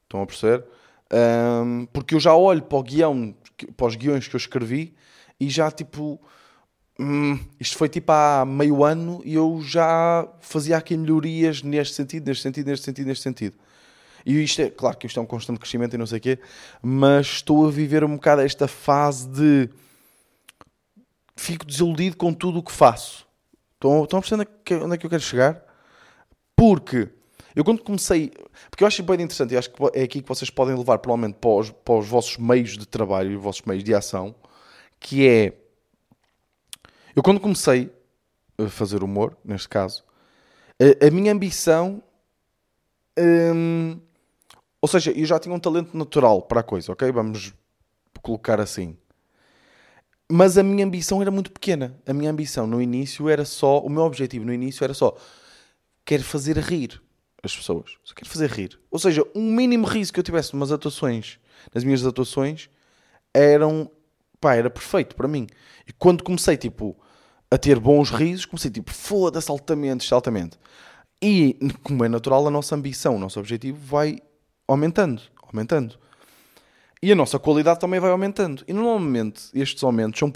Estão 0.05 0.23
a 0.23 0.27
perceber? 0.27 0.65
Um, 1.13 1.87
porque 1.87 2.15
eu 2.15 2.21
já 2.21 2.35
olho 2.35 2.63
para 2.63 2.79
o 2.79 2.83
guião, 2.83 3.35
para 3.77 3.87
os 3.87 3.97
guiões 3.97 4.29
que 4.29 4.35
eu 4.35 4.39
escrevi 4.39 4.95
e 5.41 5.49
já 5.49 5.71
tipo 5.71 6.21
Hum, 7.01 7.39
isto 7.61 7.79
foi 7.79 7.89
tipo 7.89 8.11
há 8.11 8.45
meio 8.45 8.83
ano 8.83 9.23
e 9.25 9.35
eu 9.35 9.61
já 9.63 10.29
fazia 10.41 10.77
aqui 10.77 10.97
melhorias 10.97 11.63
neste 11.63 11.95
sentido, 11.95 12.27
neste 12.27 12.43
sentido, 12.43 12.67
neste 12.67 12.85
sentido, 12.85 13.07
neste 13.07 13.23
sentido. 13.23 13.57
E 14.27 14.43
isto 14.43 14.61
é, 14.61 14.69
claro 14.69 14.97
que 14.99 15.07
isto 15.07 15.21
é 15.21 15.23
um 15.23 15.27
constante 15.27 15.61
crescimento 15.61 15.95
e 15.95 15.99
não 15.99 16.07
sei 16.07 16.19
o 16.19 16.21
quê, 16.21 16.39
mas 16.83 17.27
estou 17.27 17.69
a 17.69 17.71
viver 17.71 18.03
um 18.03 18.17
bocado 18.17 18.43
esta 18.43 18.67
fase 18.67 19.29
de 19.29 19.71
fico 21.39 21.65
desiludido 21.65 22.17
com 22.17 22.33
tudo 22.33 22.59
o 22.59 22.63
que 22.63 22.73
faço. 22.73 23.27
Estão, 23.75 24.05
estão 24.05 24.19
a 24.19 24.23
perceber 24.23 24.43
onde 24.43 24.95
é, 24.95 24.99
que, 24.99 25.05
é 25.05 25.07
eu 25.07 25.11
quero 25.11 25.23
chegar? 25.23 25.63
Porque 26.57 27.09
eu 27.55 27.65
quando 27.65 27.83
comecei, 27.83 28.33
porque 28.71 28.83
eu 28.83 28.89
acho 28.89 29.03
bem 29.03 29.17
interessante, 29.17 29.55
e 29.55 29.57
acho 29.57 29.71
que 29.71 29.83
é 29.95 30.03
aqui 30.03 30.21
que 30.21 30.29
vocês 30.29 30.51
podem 30.51 30.77
levar 30.77 30.99
provavelmente 30.99 31.37
para 31.41 31.51
os, 31.51 31.71
para 31.71 31.95
os 31.95 32.09
vossos 32.09 32.37
meios 32.37 32.77
de 32.77 32.87
trabalho 32.87 33.33
e 33.33 33.37
os 33.37 33.43
vossos 33.43 33.63
meios 33.63 33.85
de 33.85 33.95
ação, 33.95 34.35
que 35.01 35.27
é 35.29 35.53
eu, 37.19 37.23
quando 37.23 37.41
comecei 37.41 37.91
a 38.57 38.69
fazer 38.69 39.03
humor, 39.03 39.37
neste 39.45 39.69
caso, 39.69 40.05
a, 40.81 41.07
a 41.07 41.11
minha 41.11 41.33
ambição. 41.33 42.01
Hum, 43.19 43.99
ou 44.81 44.89
seja, 44.89 45.11
eu 45.11 45.27
já 45.27 45.37
tinha 45.41 45.53
um 45.53 45.59
talento 45.59 45.97
natural 45.97 46.43
para 46.43 46.61
a 46.61 46.63
coisa, 46.63 46.93
ok? 46.93 47.11
Vamos 47.11 47.53
colocar 48.23 48.61
assim. 48.61 48.97
Mas 50.31 50.59
a 50.59 50.63
minha 50.63 50.85
ambição 50.85 51.23
era 51.23 51.31
muito 51.31 51.51
pequena. 51.51 51.99
A 52.07 52.13
minha 52.13 52.31
ambição 52.31 52.67
no 52.67 52.83
início 52.83 53.29
era 53.29 53.45
só. 53.45 53.81
O 53.81 53.89
meu 53.89 54.03
objetivo 54.03 54.45
no 54.45 54.53
início 54.53 54.85
era 54.85 54.93
só. 54.93 55.17
Quero 56.05 56.23
fazer 56.23 56.59
rir 56.59 57.01
as 57.43 57.57
pessoas. 57.57 57.93
Só 58.05 58.15
quero 58.15 58.29
fazer 58.29 58.51
rir. 58.51 58.79
Ou 58.91 58.99
seja, 58.99 59.25
um 59.35 59.51
mínimo 59.53 59.87
riso 59.87 60.13
que 60.13 60.21
eu 60.21 60.25
tivesse 60.25 60.53
atuações, 60.73 61.39
nas 61.75 61.83
minhas 61.83 62.05
atuações, 62.05 62.69
eram. 63.33 63.91
pá, 64.41 64.55
era 64.55 64.69
perfeito 64.69 65.17
para 65.17 65.29
mim. 65.29 65.47
E 65.87 65.93
quando 65.93 66.23
comecei, 66.23 66.57
tipo, 66.57 66.97
a 67.51 67.57
ter 67.57 67.79
bons 67.79 68.11
risos, 68.11 68.45
comecei 68.45 68.71
tipo, 68.71 68.93
foda-se 68.93 69.51
altamente, 69.51 70.13
altamente. 70.13 70.59
E, 71.23 71.57
como 71.83 72.05
é 72.05 72.09
natural, 72.09 72.47
a 72.47 72.51
nossa 72.51 72.75
ambição, 72.75 73.17
o 73.17 73.19
nosso 73.19 73.41
objetivo 73.41 73.79
vai 73.79 74.19
aumentando, 74.67 75.23
aumentando. 75.43 75.99
E 77.03 77.13
a 77.13 77.15
nossa 77.15 77.39
qualidade 77.39 77.79
também 77.79 78.01
vai 78.01 78.11
aumentando. 78.11 78.65
E 78.67 78.73
normalmente 78.73 79.43
estes 79.55 79.83
aumentos 79.85 80.19
são 80.19 80.33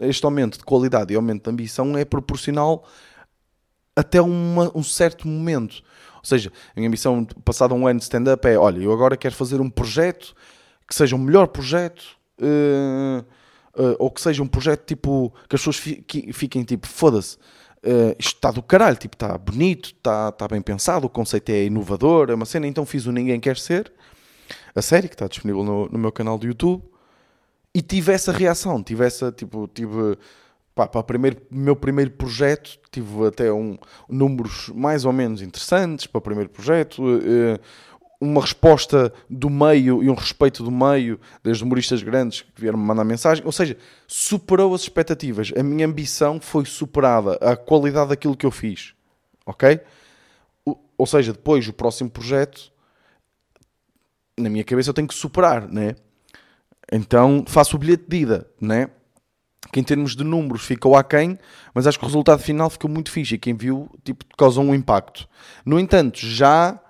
este 0.00 0.24
aumento 0.24 0.58
de 0.58 0.64
qualidade 0.64 1.12
e 1.12 1.16
aumento 1.16 1.44
de 1.44 1.50
ambição 1.50 1.96
é 1.96 2.04
proporcional 2.04 2.86
até 3.96 4.20
uma, 4.20 4.70
um 4.76 4.82
certo 4.82 5.26
momento. 5.26 5.82
Ou 6.16 6.24
seja, 6.24 6.52
a 6.74 6.80
minha 6.80 6.88
ambição, 6.88 7.24
passado 7.44 7.74
um 7.74 7.86
ano 7.86 7.98
de 7.98 8.04
stand-up, 8.04 8.46
é: 8.46 8.56
olha, 8.56 8.80
eu 8.80 8.92
agora 8.92 9.16
quero 9.16 9.34
fazer 9.34 9.60
um 9.60 9.68
projeto 9.68 10.34
que 10.86 10.94
seja 10.94 11.16
o 11.16 11.18
melhor 11.18 11.48
projeto. 11.48 12.16
Uh, 12.40 13.24
uh, 13.76 13.96
ou 13.98 14.10
que 14.10 14.20
seja 14.20 14.42
um 14.42 14.46
projeto 14.46 14.84
tipo 14.84 15.32
que 15.48 15.56
as 15.56 15.60
pessoas 15.60 15.76
fiquem 15.76 16.64
tipo 16.64 16.86
foda-se. 16.86 17.36
Uh, 17.84 18.16
isto 18.18 18.36
está 18.36 18.50
do 18.50 18.62
caralho, 18.62 18.96
tipo, 18.96 19.14
está 19.14 19.36
bonito, 19.36 19.90
está, 19.90 20.30
está 20.30 20.48
bem 20.48 20.62
pensado, 20.62 21.06
o 21.06 21.10
conceito 21.10 21.50
é 21.50 21.64
inovador, 21.64 22.30
é 22.30 22.34
uma 22.34 22.46
cena, 22.46 22.66
então 22.66 22.86
fiz 22.86 23.04
o 23.04 23.12
Ninguém 23.12 23.38
Quer 23.38 23.58
Ser, 23.58 23.92
a 24.74 24.82
série 24.82 25.08
que 25.08 25.14
está 25.14 25.26
disponível 25.26 25.62
no, 25.62 25.88
no 25.88 25.98
meu 25.98 26.10
canal 26.10 26.36
do 26.36 26.46
YouTube, 26.46 26.82
e 27.74 27.82
tive 27.82 28.12
essa 28.12 28.32
reação, 28.32 28.82
tive 28.82 29.04
essa, 29.04 29.32
tipo, 29.32 29.68
tive, 29.68 30.16
pá, 30.74 30.86
para 30.86 31.00
o 31.00 31.04
primeiro, 31.04 31.42
meu 31.50 31.74
primeiro 31.74 32.10
projeto, 32.12 32.78
tive 32.90 33.26
até 33.26 33.52
um, 33.52 33.76
números 34.08 34.70
mais 34.74 35.04
ou 35.04 35.12
menos 35.12 35.42
interessantes 35.42 36.06
para 36.06 36.18
o 36.18 36.22
primeiro 36.22 36.50
projeto, 36.50 37.02
uh, 37.02 37.58
uma 38.20 38.40
resposta 38.40 39.12
do 39.28 39.50
meio 39.50 40.02
e 40.02 40.08
um 40.08 40.14
respeito 40.14 40.62
do 40.62 40.70
meio, 40.70 41.18
desde 41.42 41.64
humoristas 41.64 42.02
grandes 42.02 42.42
que 42.42 42.60
vieram 42.60 42.78
me 42.78 42.84
mandar 42.84 43.04
mensagem, 43.04 43.44
ou 43.44 43.52
seja, 43.52 43.76
superou 44.06 44.74
as 44.74 44.82
expectativas. 44.82 45.52
A 45.56 45.62
minha 45.62 45.86
ambição 45.86 46.40
foi 46.40 46.64
superada, 46.64 47.34
a 47.40 47.56
qualidade 47.56 48.10
daquilo 48.10 48.36
que 48.36 48.46
eu 48.46 48.50
fiz, 48.50 48.94
ok? 49.44 49.80
Ou 50.96 51.06
seja, 51.06 51.32
depois 51.32 51.66
o 51.66 51.72
próximo 51.72 52.08
projeto, 52.08 52.72
na 54.44 54.50
minha 54.50 54.64
cabeça 54.64 54.90
eu 54.90 54.94
tenho 54.94 55.08
que 55.08 55.14
superar, 55.14 55.68
né? 55.68 55.96
Então 56.92 57.44
faço 57.46 57.76
o 57.76 57.78
bilhete 57.78 58.04
de 58.06 58.16
ida, 58.18 58.46
né? 58.60 58.88
Que 59.72 59.80
em 59.80 59.82
termos 59.82 60.14
de 60.14 60.22
números 60.22 60.64
ficou 60.64 60.94
aquém, 60.94 61.38
mas 61.74 61.86
acho 61.86 61.98
que 61.98 62.04
o 62.04 62.08
resultado 62.08 62.40
final 62.40 62.70
ficou 62.70 62.88
muito 62.88 63.10
fixe 63.10 63.34
e 63.34 63.38
quem 63.38 63.54
viu, 63.54 63.90
tipo, 64.04 64.24
causou 64.36 64.62
um 64.62 64.74
impacto. 64.74 65.26
No 65.64 65.80
entanto, 65.80 66.18
já 66.18 66.80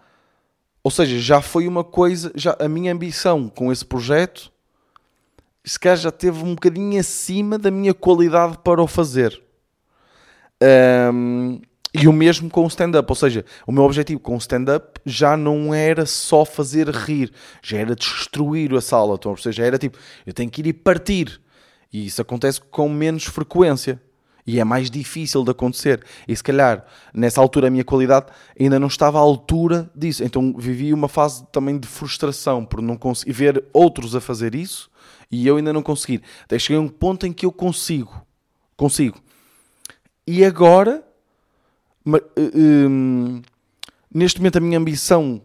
ou 0.85 0.91
seja, 0.91 1.19
já 1.19 1.41
foi 1.41 1.67
uma 1.67 1.83
coisa, 1.83 2.31
já 2.35 2.55
a 2.61 2.69
minha 2.69 2.93
ambição 2.93 3.49
com 3.49 3.73
esse 3.73 3.83
projeto, 3.83 4.53
se 5.65 5.81
calhar 5.81 5.97
já 5.97 6.13
teve 6.13 6.45
um 6.45 6.55
bocadinho 6.55 7.01
acima 7.01 7.59
da 7.59 7.71
minha 7.71 7.95
qualidade 7.95 8.59
para 8.59 8.83
o 8.83 8.87
fazer. 8.87 9.43
Um, 10.63 11.63
e 11.95 12.09
o 12.09 12.13
mesmo 12.13 12.51
com 12.51 12.65
o 12.65 12.67
stand-up, 12.67 13.09
ou 13.09 13.15
seja, 13.15 13.45
o 13.65 13.71
meu 13.71 13.85
objetivo 13.85 14.19
com 14.19 14.35
o 14.35 14.39
stand-up 14.39 15.01
já 15.07 15.37
não 15.37 15.73
era 15.73 16.05
só 16.05 16.45
fazer 16.45 16.89
rir, 16.89 17.33
já 17.63 17.79
era 17.79 17.95
destruir 17.95 18.75
a 18.75 18.81
sala, 18.81 19.15
então, 19.15 19.31
ou 19.31 19.37
seja, 19.37 19.59
já 19.59 19.65
era 19.65 19.79
tipo, 19.79 19.97
eu 20.27 20.33
tenho 20.33 20.51
que 20.51 20.61
ir 20.61 20.67
e 20.67 20.73
partir. 20.73 21.41
E 21.93 22.07
isso 22.07 22.21
acontece 22.21 22.61
com 22.61 22.89
menos 22.89 23.25
frequência. 23.25 24.03
E 24.47 24.59
é 24.61 24.65
mais 24.65 24.91
difícil 24.91 25.43
de 25.45 25.53
acontecer. 25.53 26.05
E 26.29 26.37
se 26.37 26.43
calhar, 26.43 26.85
nessa 27.15 27.41
altura, 27.41 27.69
a 27.69 27.71
minha 27.71 27.85
qualidade 27.85 28.27
ainda 28.61 28.79
não 28.79 28.89
estava 28.89 29.19
à 29.19 29.21
altura 29.21 29.89
disso. 29.95 30.23
Então 30.23 30.53
vivi 30.59 30.93
uma 30.93 31.09
fase 31.09 31.47
também 31.51 31.79
de 31.79 31.89
frustração 31.89 32.65
por 32.65 32.83
não 32.83 32.97
conseguir 32.97 33.33
ver 33.33 33.65
outros 33.73 34.15
a 34.15 34.21
fazer 34.21 34.55
isso 34.55 34.91
e 35.31 35.47
eu 35.47 35.57
ainda 35.57 35.73
não 35.73 35.83
conseguir. 35.83 36.21
Até 36.43 36.59
cheguei 36.59 36.77
a 36.77 36.81
um 36.81 36.89
ponto 36.89 37.27
em 37.27 37.33
que 37.33 37.47
eu 37.47 37.53
consigo. 37.53 38.27
Consigo. 38.77 39.19
E 40.27 40.45
agora, 40.45 41.03
hum, 42.07 43.43
neste 44.13 44.41
momento, 44.41 44.57
a 44.57 44.61
minha 44.61 44.79
ambição 44.79 45.41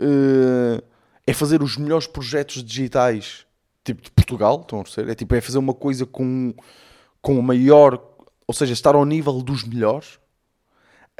hum, 0.00 0.78
é 1.26 1.32
fazer 1.32 1.62
os 1.62 1.76
melhores 1.76 2.06
projetos 2.06 2.62
digitais 2.62 3.46
tipo 3.84 4.02
de 4.02 4.10
Portugal. 4.10 4.60
Estão 4.62 4.80
a 4.80 4.82
perceber? 4.82 5.12
É, 5.12 5.14
tipo, 5.14 5.34
é 5.34 5.40
fazer 5.40 5.58
uma 5.58 5.74
coisa 5.74 6.04
com 6.04 6.54
com 7.26 7.36
o 7.40 7.42
maior, 7.42 8.00
ou 8.46 8.54
seja, 8.54 8.72
estar 8.72 8.94
ao 8.94 9.04
nível 9.04 9.42
dos 9.42 9.64
melhores. 9.64 10.20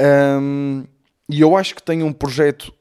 Um, 0.01 0.85
e 1.29 1.41
eu 1.41 1.57
acho 1.57 1.75
que 1.75 1.83
tenho 1.83 2.07
um 2.07 2.13
projeto. 2.13 2.73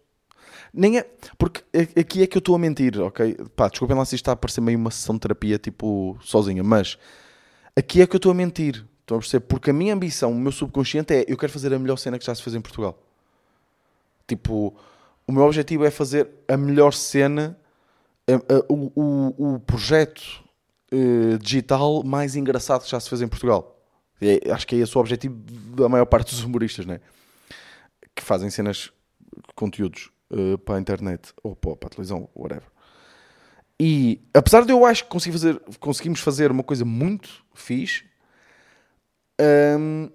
Nem 0.71 0.99
é. 0.99 1.09
Porque 1.35 1.63
aqui 1.99 2.21
é 2.21 2.27
que 2.27 2.37
eu 2.37 2.39
estou 2.39 2.53
a 2.53 2.59
mentir, 2.59 2.99
ok? 3.01 3.35
Pá, 3.55 3.67
desculpem 3.67 3.97
lá 3.97 4.05
se 4.05 4.13
isto 4.13 4.23
está 4.23 4.33
a 4.33 4.35
parecer 4.35 4.61
meio 4.61 4.77
uma 4.77 4.91
sessão 4.91 5.15
de 5.15 5.21
terapia, 5.21 5.57
tipo, 5.57 6.15
sozinha, 6.21 6.63
mas 6.63 6.99
aqui 7.75 7.99
é 7.99 8.05
que 8.05 8.15
eu 8.15 8.17
estou 8.17 8.31
a 8.31 8.35
mentir. 8.35 8.85
Estão 9.05 9.17
a 9.17 9.19
perceber? 9.19 9.45
Porque 9.45 9.69
a 9.69 9.73
minha 9.73 9.93
ambição, 9.93 10.31
o 10.31 10.35
meu 10.35 10.51
subconsciente 10.51 11.13
é 11.13 11.25
eu 11.27 11.37
quero 11.37 11.51
fazer 11.51 11.71
a 11.71 11.77
melhor 11.77 11.95
cena 11.95 12.17
que 12.17 12.25
já 12.25 12.33
se 12.33 12.41
fez 12.41 12.55
em 12.55 12.61
Portugal. 12.61 12.99
Tipo, 14.27 14.75
o 15.27 15.31
meu 15.31 15.43
objetivo 15.43 15.85
é 15.85 15.91
fazer 15.91 16.27
a 16.47 16.57
melhor 16.57 16.91
cena, 16.91 17.55
o, 18.67 18.91
o, 18.99 19.53
o 19.55 19.59
projeto 19.59 20.43
eh, 20.91 21.37
digital 21.39 22.03
mais 22.03 22.35
engraçado 22.35 22.83
que 22.83 22.89
já 22.89 22.99
se 22.99 23.07
fez 23.07 23.21
em 23.21 23.27
Portugal. 23.27 23.79
É- 24.19 24.51
acho 24.51 24.65
que 24.65 24.75
é 24.75 24.79
esse 24.79 24.97
o 24.97 25.01
objetivo 25.01 25.35
da 25.75 25.87
maior 25.87 26.05
parte 26.05 26.31
dos 26.33 26.43
humoristas, 26.43 26.87
né? 26.87 26.99
Que 28.15 28.23
fazem 28.23 28.49
cenas, 28.49 28.91
conteúdos 29.53 30.09
eh, 30.31 30.57
para 30.57 30.77
a 30.77 30.79
internet 30.79 31.31
ou 31.43 31.55
para, 31.55 31.75
para 31.75 31.87
a 31.87 31.89
televisão, 31.91 32.27
whatever. 32.35 32.67
E 33.79 34.19
apesar 34.33 34.65
de 34.65 34.71
eu 34.71 34.83
acho 34.83 35.03
que 35.03 35.09
consegui 35.11 35.37
fazer, 35.37 35.61
conseguimos 35.79 36.19
fazer 36.21 36.49
uma 36.49 36.63
coisa 36.63 36.83
muito 36.83 37.45
fixe, 37.53 38.05
hum, 39.79 40.09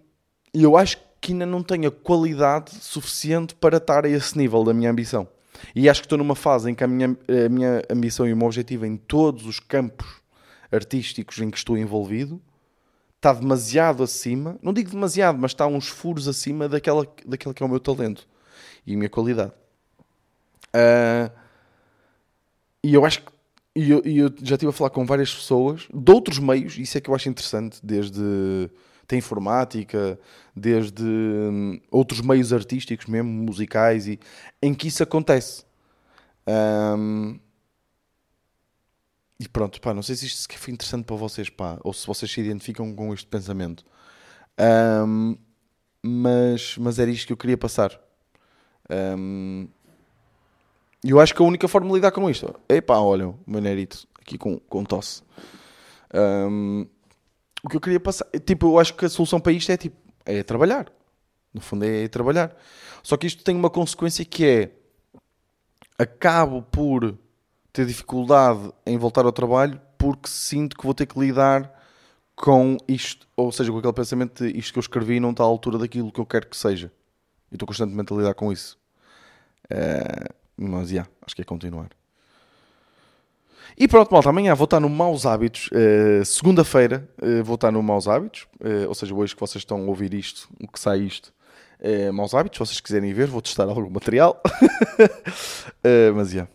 eu 0.53 0.77
acho 0.77 0.99
que 1.21 1.33
ainda 1.33 1.47
não 1.47 1.63
tenho 1.63 1.89
a 1.89 1.93
qualidade 1.93 2.75
suficiente 2.77 3.55
para 3.55 3.77
estar 3.77 4.05
a 4.05 4.09
esse 4.09 4.37
nível 4.37 4.65
da 4.65 4.73
minha 4.73 4.91
ambição. 4.91 5.29
E 5.75 5.89
acho 5.89 6.01
que 6.01 6.07
estou 6.07 6.19
numa 6.19 6.35
fase 6.35 6.71
em 6.71 6.75
que 6.75 6.83
a 6.83 6.87
minha, 6.87 7.17
a 7.47 7.49
minha 7.49 7.83
ambição 7.91 8.27
e 8.27 8.33
o 8.33 8.37
meu 8.37 8.47
objetivo 8.47 8.87
em 8.87 8.97
todos 8.97 9.45
os 9.47 9.61
campos 9.61 10.07
artísticos 10.73 11.39
em 11.41 11.51
que 11.51 11.59
estou 11.59 11.77
envolvido 11.77 12.41
está 13.17 13.35
demasiado 13.35 14.03
acima, 14.03 14.59
não 14.63 14.73
digo 14.73 14.91
demasiado, 14.91 15.39
mas 15.39 15.51
está 15.51 15.67
uns 15.67 15.89
furos 15.89 16.27
acima 16.27 16.67
daquela, 16.69 17.07
daquele 17.27 17.53
que 17.53 17.63
é 17.63 17.67
o 17.67 17.69
meu 17.69 17.79
talento 17.79 18.27
e 18.87 18.95
a 18.95 18.97
minha 18.97 19.11
qualidade. 19.11 19.53
Ah, 20.73 21.31
e 22.83 22.95
eu 22.95 23.05
acho 23.05 23.23
que 23.23 23.33
e 23.75 23.91
eu, 23.91 24.03
e 24.05 24.19
eu 24.19 24.29
já 24.43 24.57
estive 24.57 24.71
a 24.71 24.73
falar 24.73 24.91
com 24.91 25.07
várias 25.07 25.33
pessoas 25.33 25.87
de 25.95 26.13
outros 26.13 26.39
meios, 26.39 26.77
isso 26.77 26.99
é 26.99 27.01
que 27.01 27.09
eu 27.09 27.15
acho 27.15 27.29
interessante, 27.29 27.79
desde 27.83 28.69
tem 29.11 29.19
informática, 29.19 30.19
desde 30.55 31.03
hum, 31.03 31.81
outros 31.91 32.21
meios 32.21 32.53
artísticos, 32.53 33.07
mesmo 33.07 33.29
musicais, 33.29 34.07
e, 34.07 34.21
em 34.63 34.73
que 34.73 34.87
isso 34.87 35.03
acontece. 35.03 35.65
Ahm, 36.47 37.41
e 39.39 39.49
pronto, 39.49 39.81
pá, 39.81 39.93
não 39.93 40.03
sei 40.03 40.15
se 40.15 40.27
isto 40.27 40.57
foi 40.57 40.73
interessante 40.73 41.05
para 41.05 41.17
vocês, 41.17 41.51
pá, 41.51 41.79
ou 41.83 41.93
se 41.93 42.07
vocês 42.07 42.31
se 42.31 42.41
identificam 42.41 42.95
com 42.95 43.13
este 43.13 43.27
pensamento. 43.27 43.85
Ahm, 44.57 45.35
mas, 46.01 46.77
mas 46.79 46.99
era 47.01 47.11
isto 47.11 47.27
que 47.27 47.33
eu 47.33 47.37
queria 47.37 47.59
passar. 47.59 47.99
E 51.03 51.11
eu 51.11 51.19
acho 51.21 51.35
que 51.35 51.43
a 51.43 51.45
única 51.45 51.67
forma 51.67 51.89
de 51.89 51.95
lidar 51.95 52.13
com 52.13 52.29
isto 52.31 52.55
é 52.69 52.81
pá, 52.81 52.99
olha, 52.99 53.29
o 53.29 53.39
meu 53.47 53.61
nerito 53.61 54.07
aqui 54.21 54.39
com, 54.39 54.59
com 54.61 54.85
tosse. 54.85 55.23
Ahm, 56.13 56.87
o 57.63 57.69
que 57.69 57.77
eu 57.77 57.81
queria 57.81 58.01
passar, 58.01 58.27
tipo, 58.45 58.67
eu 58.69 58.79
acho 58.79 58.95
que 58.95 59.05
a 59.05 59.09
solução 59.09 59.41
para 59.41 59.53
isto 59.53 59.71
é 59.71 59.77
tipo, 59.77 59.97
é 60.25 60.43
trabalhar. 60.43 60.91
No 61.53 61.61
fundo 61.61 61.85
é 61.85 62.09
trabalhar. 62.09 62.57
Só 63.03 63.17
que 63.17 63.27
isto 63.27 63.43
tem 63.43 63.57
uma 63.57 63.71
consequência 63.71 64.25
que 64.25 64.47
é 64.47 64.71
acabo 65.99 66.63
por 66.63 67.19
ter 67.73 67.87
dificuldade 67.87 68.73
em 68.87 68.97
voltar 68.97 69.25
ao 69.25 69.33
trabalho 69.33 69.81
porque 69.99 70.29
sinto 70.29 70.77
que 70.77 70.85
vou 70.85 70.95
ter 70.95 71.07
que 71.07 71.19
lidar 71.19 71.71
com 72.35 72.79
isto, 72.89 73.29
ou 73.37 73.53
seja, 73.53 73.71
com 73.71 73.79
aquele 73.79 73.93
pensamento 73.93 74.43
de 74.43 74.59
isto 74.59 74.73
que 74.73 74.79
eu 74.79 74.81
escrevi 74.81 75.21
não 75.21 75.31
está 75.31 75.43
à 75.43 75.47
altura 75.47 75.77
daquilo 75.77 76.11
que 76.11 76.19
eu 76.19 76.25
quero 76.25 76.47
que 76.47 76.57
seja. 76.57 76.91
E 77.53 77.55
estou 77.55 77.67
constantemente 77.67 78.13
a 78.15 78.17
lidar 78.17 78.33
com 78.33 78.51
isso. 78.51 78.79
Eh, 79.69 80.29
mas, 80.57 80.89
já, 80.89 81.07
acho 81.21 81.37
que 81.37 81.43
é 81.43 81.45
continuar. 81.45 81.91
E 83.77 83.89
pronto, 83.89 84.13
malta, 84.13 84.29
amanhã 84.29 84.55
vou 84.55 84.65
estar 84.65 84.81
no 84.81 84.89
Maus 84.89 85.25
Hábitos. 85.25 85.71
eh, 85.73 86.23
Segunda-feira 86.25 87.09
eh, 87.23 87.43
vou 87.43 87.55
estar 87.55 87.71
no 87.73 87.83
Maus 87.83 88.07
Hábitos. 88.07 88.47
eh, 88.63 88.87
ou 88.87 88.95
seja, 88.95 89.15
hoje 89.15 89.35
que 89.35 89.41
vocês 89.41 89.63
estão 89.63 89.79
a 89.79 89.87
ouvir 89.87 90.13
isto, 90.15 90.49
o 90.63 90.69
que 90.69 90.79
sai 90.79 91.01
isto, 91.01 91.33
é 91.79 92.11
Maus 92.11 92.35
Hábitos. 92.35 92.57
Se 92.59 92.67
vocês 92.67 92.81
quiserem 92.81 93.13
ver, 93.13 93.27
vou 93.29 93.41
testar 93.41 93.65
algum 93.65 93.89
material. 93.91 94.41
Mas, 96.15 96.31
já, 96.31 96.47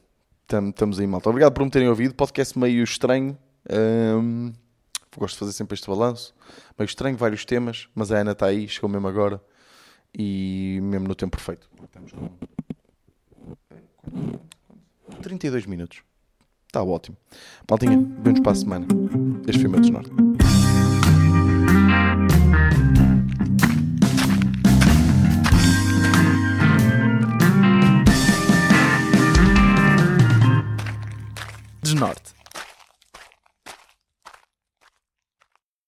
estamos 0.69 0.99
aí, 0.99 1.07
malta. 1.07 1.29
Obrigado 1.29 1.53
por 1.53 1.63
me 1.63 1.71
terem 1.71 1.89
ouvido. 1.89 2.13
Podcast 2.13 2.57
meio 2.59 2.83
estranho. 2.83 3.35
Ehm, 3.67 4.51
gosto 5.17 5.33
de 5.33 5.39
fazer 5.39 5.53
sempre 5.53 5.73
este 5.73 5.87
balanço. 5.87 6.35
Meio 6.77 6.85
estranho, 6.85 7.17
vários 7.17 7.43
temas. 7.43 7.87
Mas 7.95 8.11
a 8.11 8.19
Ana 8.19 8.33
está 8.33 8.45
aí, 8.45 8.67
chegou 8.67 8.87
mesmo 8.89 9.07
agora. 9.07 9.41
E 10.17 10.79
mesmo 10.83 11.07
no 11.07 11.15
tempo 11.15 11.35
perfeito. 11.37 11.67
Estamos 11.83 12.11
com 12.11 12.29
32 15.23 15.65
minutos. 15.65 16.04
Está 16.75 16.83
ótimo. 16.83 17.15
Paltinha, 17.65 18.05
vemos 18.21 18.41
para 18.41 18.51
a 18.51 18.55
semana. 18.55 18.85
Este 19.47 19.61
filme 19.61 19.77
é 19.77 19.79
meu 19.79 19.79
desnorte. 19.79 20.11
Desnorte. 31.81 32.44